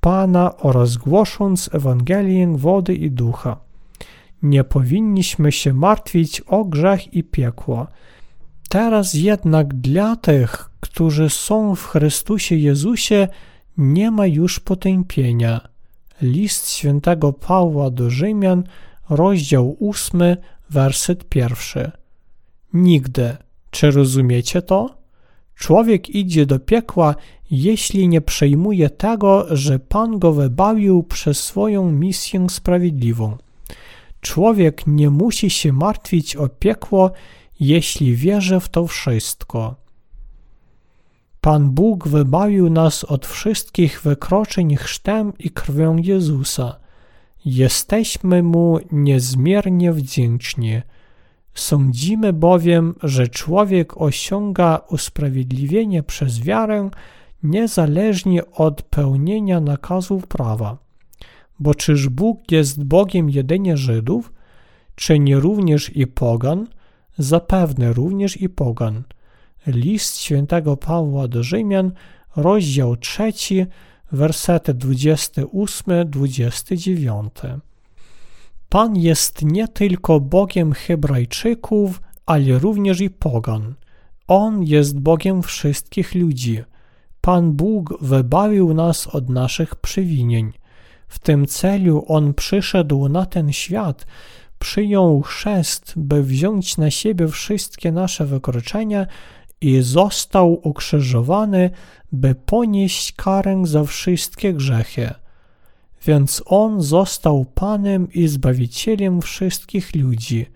Pana 0.01 0.57
oraz 0.57 0.97
głosząc 0.97 1.71
Ewangelię 1.73 2.57
wody 2.57 2.95
i 2.95 3.11
ducha. 3.11 3.57
Nie 4.43 4.65
powinniśmy 4.65 5.53
się 5.53 5.73
martwić 5.73 6.41
o 6.41 6.65
grzech 6.65 7.15
i 7.15 7.25
piekło. 7.25 7.87
Teraz 8.69 9.15
jednak 9.15 9.75
dla 9.75 10.17
tych, 10.17 10.71
którzy 10.81 11.31
są 11.31 11.75
w 11.75 11.87
Chrystusie 11.87 12.57
Jezusie, 12.57 13.29
nie 13.77 14.11
ma 14.11 14.27
już 14.27 14.61
potępienia. 14.61 15.61
List 16.23 16.71
świętego 16.71 17.33
Pawła 17.33 17.91
do 17.91 18.11
Rzymian, 18.11 18.65
rozdział 19.11 19.77
8, 19.91 20.37
werset 20.71 21.29
pierwszy. 21.29 22.00
Nigdy, 22.75 23.37
Czy 23.71 23.91
rozumiecie 23.91 24.63
to? 24.63 24.95
Człowiek 25.55 26.11
idzie 26.11 26.47
do 26.47 26.59
piekła, 26.59 27.15
jeśli 27.51 28.09
nie 28.09 28.21
przejmuje 28.21 28.91
tego, 28.91 29.57
że 29.57 29.79
Pan 29.79 30.19
go 30.19 30.33
wybawił 30.33 31.03
przez 31.03 31.43
swoją 31.45 31.91
misję 31.93 32.47
sprawiedliwą. 32.51 33.37
Człowiek 34.21 34.87
nie 34.87 35.11
musi 35.11 35.51
się 35.51 35.73
martwić 35.73 36.37
o 36.37 36.49
piekło, 36.49 37.11
jeśli 37.61 38.17
wierzy 38.17 38.61
w 38.61 38.69
to 38.69 38.87
wszystko. 38.87 39.75
Pan 41.41 41.71
Bóg 41.71 42.09
wybawił 42.09 42.71
nas 42.71 43.05
od 43.05 43.27
wszystkich 43.27 44.03
wykroczeń 44.03 44.77
chrztem 44.77 45.33
i 45.39 45.51
krwią 45.51 45.97
Jezusa. 45.97 46.77
Jesteśmy 47.45 48.43
Mu 48.43 48.79
niezmiernie 48.93 49.93
wdzięczni. 49.93 50.81
Sądzimy 51.55 52.33
bowiem, 52.33 52.95
że 53.03 53.29
człowiek 53.29 54.01
osiąga 54.01 54.81
usprawiedliwienie 54.89 56.03
przez 56.03 56.41
wiarę 56.41 56.91
niezależnie 57.43 58.51
od 58.51 58.83
pełnienia 58.83 59.61
nakazów 59.61 60.27
prawa. 60.27 60.79
Bo 61.61 61.75
czyż 61.75 62.09
Bóg 62.09 62.53
jest 62.53 62.85
Bogiem 62.85 63.31
jedynie 63.31 63.77
Żydów, 63.77 64.33
czy 64.95 65.19
nie 65.19 65.41
również 65.41 65.97
i 65.97 66.07
pogan? 66.07 66.67
Zapewne 67.19 67.93
również 67.93 68.41
i 68.41 68.49
pogan. 68.49 69.03
List 69.67 70.19
świętego 70.19 70.77
Pawła 70.77 71.29
do 71.29 71.43
Rzymian, 71.43 71.93
rozdział 72.37 72.97
3, 72.97 73.33
wersety 74.13 74.75
28-29. 74.75 77.61
Pan 78.71 78.97
jest 78.97 79.43
nie 79.43 79.69
tylko 79.69 80.21
Bogiem 80.21 80.73
Hebrajczyków, 80.73 82.01
ale 82.27 82.59
również 82.59 83.01
i 83.01 83.11
pogan. 83.11 83.75
On 84.29 84.63
jest 84.63 85.01
Bogiem 85.01 85.43
wszystkich 85.43 86.15
ludzi. 86.15 86.63
Pan 87.21 87.53
Bóg 87.53 87.99
wybawił 88.01 88.75
nas 88.75 89.07
od 89.07 89.29
naszych 89.29 89.75
przewinień. 89.75 90.53
W 91.09 91.19
tym 91.19 91.47
celu 91.47 92.05
On 92.09 92.35
przyszedł 92.35 93.09
na 93.09 93.27
ten 93.27 93.53
świat, 93.53 94.07
przyjął 94.59 95.23
chrzest, 95.23 95.93
by 95.97 96.23
wziąć 96.23 96.77
na 96.77 96.91
siebie 96.91 97.29
wszystkie 97.29 97.93
nasze 97.93 98.27
wykroczenia 98.27 99.07
i 99.61 99.83
został 99.83 100.69
ukrzyżowany, 100.69 101.71
by 102.13 102.35
ponieść 102.35 103.13
karę 103.13 103.63
za 103.65 103.85
wszystkie 103.85 104.55
grzechy. 104.55 105.15
Więc 106.07 106.43
On 106.47 106.83
został 106.83 107.45
Panem 107.55 108.13
i 108.13 108.29
Zbawicielem 108.29 109.21
wszystkich 109.21 109.95
ludzi. 109.95 110.47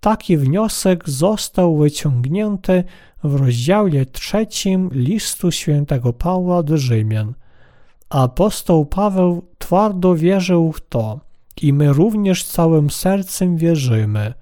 Taki 0.00 0.36
wniosek 0.36 1.08
został 1.08 1.76
wyciągnięty 1.76 2.84
w 3.24 3.34
rozdziale 3.34 4.06
trzecim 4.06 4.90
listu 4.92 5.50
świętego 5.50 6.12
Pawła 6.12 6.62
do 6.62 6.78
Rzymian. 6.78 7.34
Apostoł 8.10 8.86
Paweł 8.86 9.42
twardo 9.58 10.14
wierzył 10.14 10.72
w 10.72 10.80
to 10.80 11.20
i 11.62 11.72
my 11.72 11.92
również 11.92 12.44
całym 12.44 12.90
sercem 12.90 13.56
wierzymy. 13.56 14.34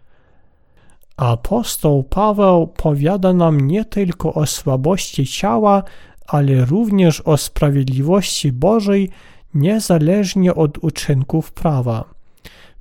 Apostoł 1.16 2.02
Paweł 2.02 2.66
powiada 2.66 3.32
nam 3.32 3.60
nie 3.60 3.84
tylko 3.84 4.34
o 4.34 4.46
słabości 4.46 5.26
ciała, 5.26 5.82
ale 6.26 6.64
również 6.64 7.20
o 7.20 7.36
sprawiedliwości 7.36 8.52
Bożej 8.52 9.10
niezależnie 9.54 10.54
od 10.54 10.78
uczynków 10.78 11.52
prawa. 11.52 12.04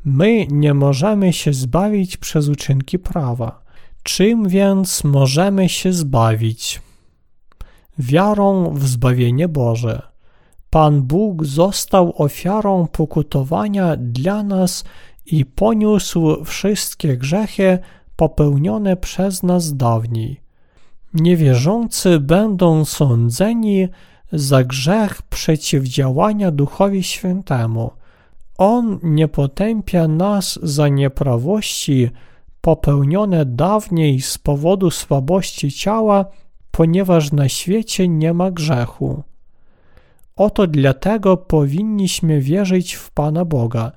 My 0.06 0.48
nie 0.48 0.74
możemy 0.74 1.34
się 1.34 1.54
zbawić 1.54 2.18
przez 2.18 2.48
uczynki 2.48 3.00
prawa. 3.00 3.62
Czym 4.04 4.48
więc 4.48 5.04
możemy 5.04 5.70
się 5.70 5.94
zbawić? 5.94 6.82
Wiarą 8.00 8.74
w 8.74 8.88
zbawienie 8.88 9.48
Boże. 9.48 10.02
Pan 10.70 11.02
Bóg 11.02 11.46
został 11.46 12.14
ofiarą 12.22 12.88
pokutowania 12.88 13.96
dla 13.98 14.44
nas 14.44 14.84
i 15.26 15.46
poniósł 15.46 16.46
wszystkie 16.46 17.18
grzechy 17.18 17.80
popełnione 18.16 18.98
przez 18.98 19.44
nas 19.44 19.78
dawniej. 19.78 20.42
Niewierzący 21.14 22.20
będą 22.20 22.86
sądzeni 22.86 23.88
za 24.32 24.64
grzech 24.64 25.22
przeciwdziałania 25.22 26.52
Duchowi 26.52 27.04
Świętemu. 27.04 27.92
On 28.58 29.00
nie 29.04 29.28
potępia 29.28 30.08
nas 30.08 30.60
za 30.64 30.88
nieprawości 30.88 32.10
popełnione 32.62 33.46
dawniej 33.46 34.22
z 34.22 34.38
powodu 34.38 34.92
słabości 34.92 35.72
ciała, 35.72 36.26
ponieważ 36.72 37.32
na 37.32 37.50
świecie 37.50 38.08
nie 38.08 38.34
ma 38.34 38.52
grzechu. 38.52 39.24
Oto 40.36 40.68
dlatego 40.68 41.38
powinniśmy 41.38 42.42
wierzyć 42.42 42.94
w 42.94 43.12
Pana 43.12 43.46
Boga. 43.46 43.92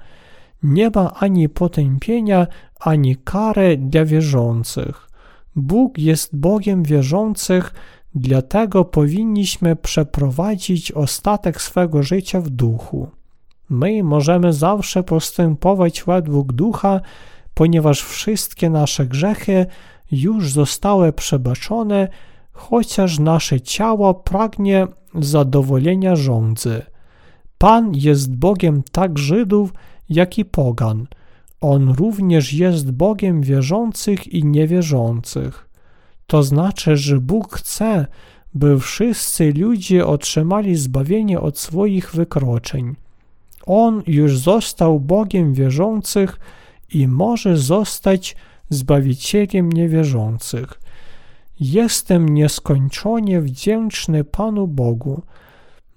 Nie 0.63 0.91
ma 0.95 1.15
ani 1.15 1.49
potępienia, 1.49 2.47
ani 2.81 3.17
kary 3.17 3.77
dla 3.77 4.05
wierzących. 4.05 5.09
Bóg 5.57 5.99
jest 5.99 6.37
Bogiem 6.37 6.83
wierzących, 6.83 7.75
dlatego 8.15 8.85
powinniśmy 8.85 9.77
przeprowadzić 9.77 10.93
ostatek 10.93 11.63
swego 11.63 12.03
życia 12.03 12.41
w 12.41 12.51
duchu. 12.51 13.09
My 13.71 14.03
możemy 14.03 14.53
zawsze 14.53 15.03
postępować 15.03 16.03
według 16.07 16.53
ducha, 16.53 17.01
ponieważ 17.55 18.03
wszystkie 18.03 18.71
nasze 18.71 19.07
grzechy 19.07 19.67
już 20.11 20.53
zostały 20.53 21.13
przebaczone, 21.13 22.09
chociaż 22.53 23.19
nasze 23.19 23.61
ciało 23.61 24.15
pragnie 24.15 24.87
zadowolenia 25.15 26.17
rządzy. 26.17 26.83
Pan 27.59 27.95
jest 27.95 28.37
Bogiem 28.37 28.83
tak 28.93 29.19
Żydów, 29.19 29.73
jak 30.09 30.39
i 30.39 30.45
pogan. 30.45 31.07
On 31.61 31.89
również 31.89 32.53
jest 32.53 32.91
Bogiem 32.91 33.43
wierzących 33.43 34.27
i 34.27 34.45
niewierzących. 34.45 35.72
To 36.33 36.43
znaczy, 36.43 36.97
że 36.97 37.21
Bóg 37.21 37.57
chce, 37.57 38.07
by 38.55 38.81
wszyscy 38.81 39.53
ludzie 39.53 40.07
otrzymali 40.07 40.77
zbawienie 40.77 41.41
od 41.41 41.59
swoich 41.59 42.15
wykroczeń. 42.15 42.97
On 43.67 44.03
już 44.07 44.39
został 44.39 45.01
Bogiem 45.01 45.55
wierzących 45.55 46.39
i 46.95 47.09
może 47.09 47.57
zostać 47.57 48.37
Zbawicielem 48.69 49.73
niewierzących. 49.73 50.81
Jestem 51.61 52.29
nieskończenie 52.29 53.41
wdzięczny 53.41 54.25
Panu 54.25 54.69
Bogu. 54.69 55.23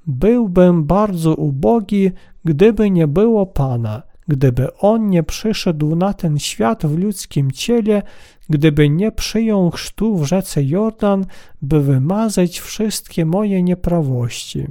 Byłbym 0.07 0.83
bardzo 0.83 1.36
ubogi, 1.36 2.11
gdyby 2.45 2.91
nie 2.91 3.07
było 3.07 3.45
Pana, 3.45 4.01
gdyby 4.27 4.77
On 4.77 5.09
nie 5.09 5.23
przyszedł 5.23 5.95
na 5.95 6.13
ten 6.13 6.39
świat 6.39 6.86
w 6.86 6.97
ludzkim 6.97 7.51
ciele, 7.51 8.01
gdyby 8.49 8.89
nie 8.89 9.11
przyjął 9.11 9.71
chrztu 9.71 10.17
w 10.17 10.25
rzece 10.25 10.63
Jordan, 10.63 11.25
by 11.61 11.81
wymazać 11.81 12.59
wszystkie 12.59 13.25
moje 13.25 13.63
nieprawości. 13.63 14.65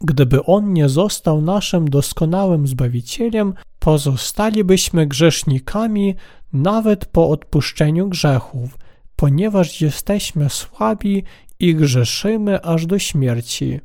Gdyby 0.00 0.44
On 0.44 0.72
nie 0.72 0.88
został 0.88 1.42
naszym 1.42 1.90
doskonałym 1.90 2.66
Zbawicielem, 2.66 3.54
pozostalibyśmy 3.78 5.06
grzesznikami 5.06 6.14
nawet 6.52 7.06
po 7.06 7.28
odpuszczeniu 7.28 8.08
grzechów, 8.08 8.78
ponieważ 9.16 9.80
jesteśmy 9.80 10.50
słabi 10.50 11.24
i 11.58 11.74
grzeszymy 11.74 12.62
aż 12.62 12.86
do 12.86 12.98
śmierci. 12.98 13.80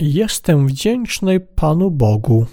Jestem 0.00 0.66
wdzięczny 0.66 1.40
Panu 1.40 1.90
Bogu. 1.90 2.46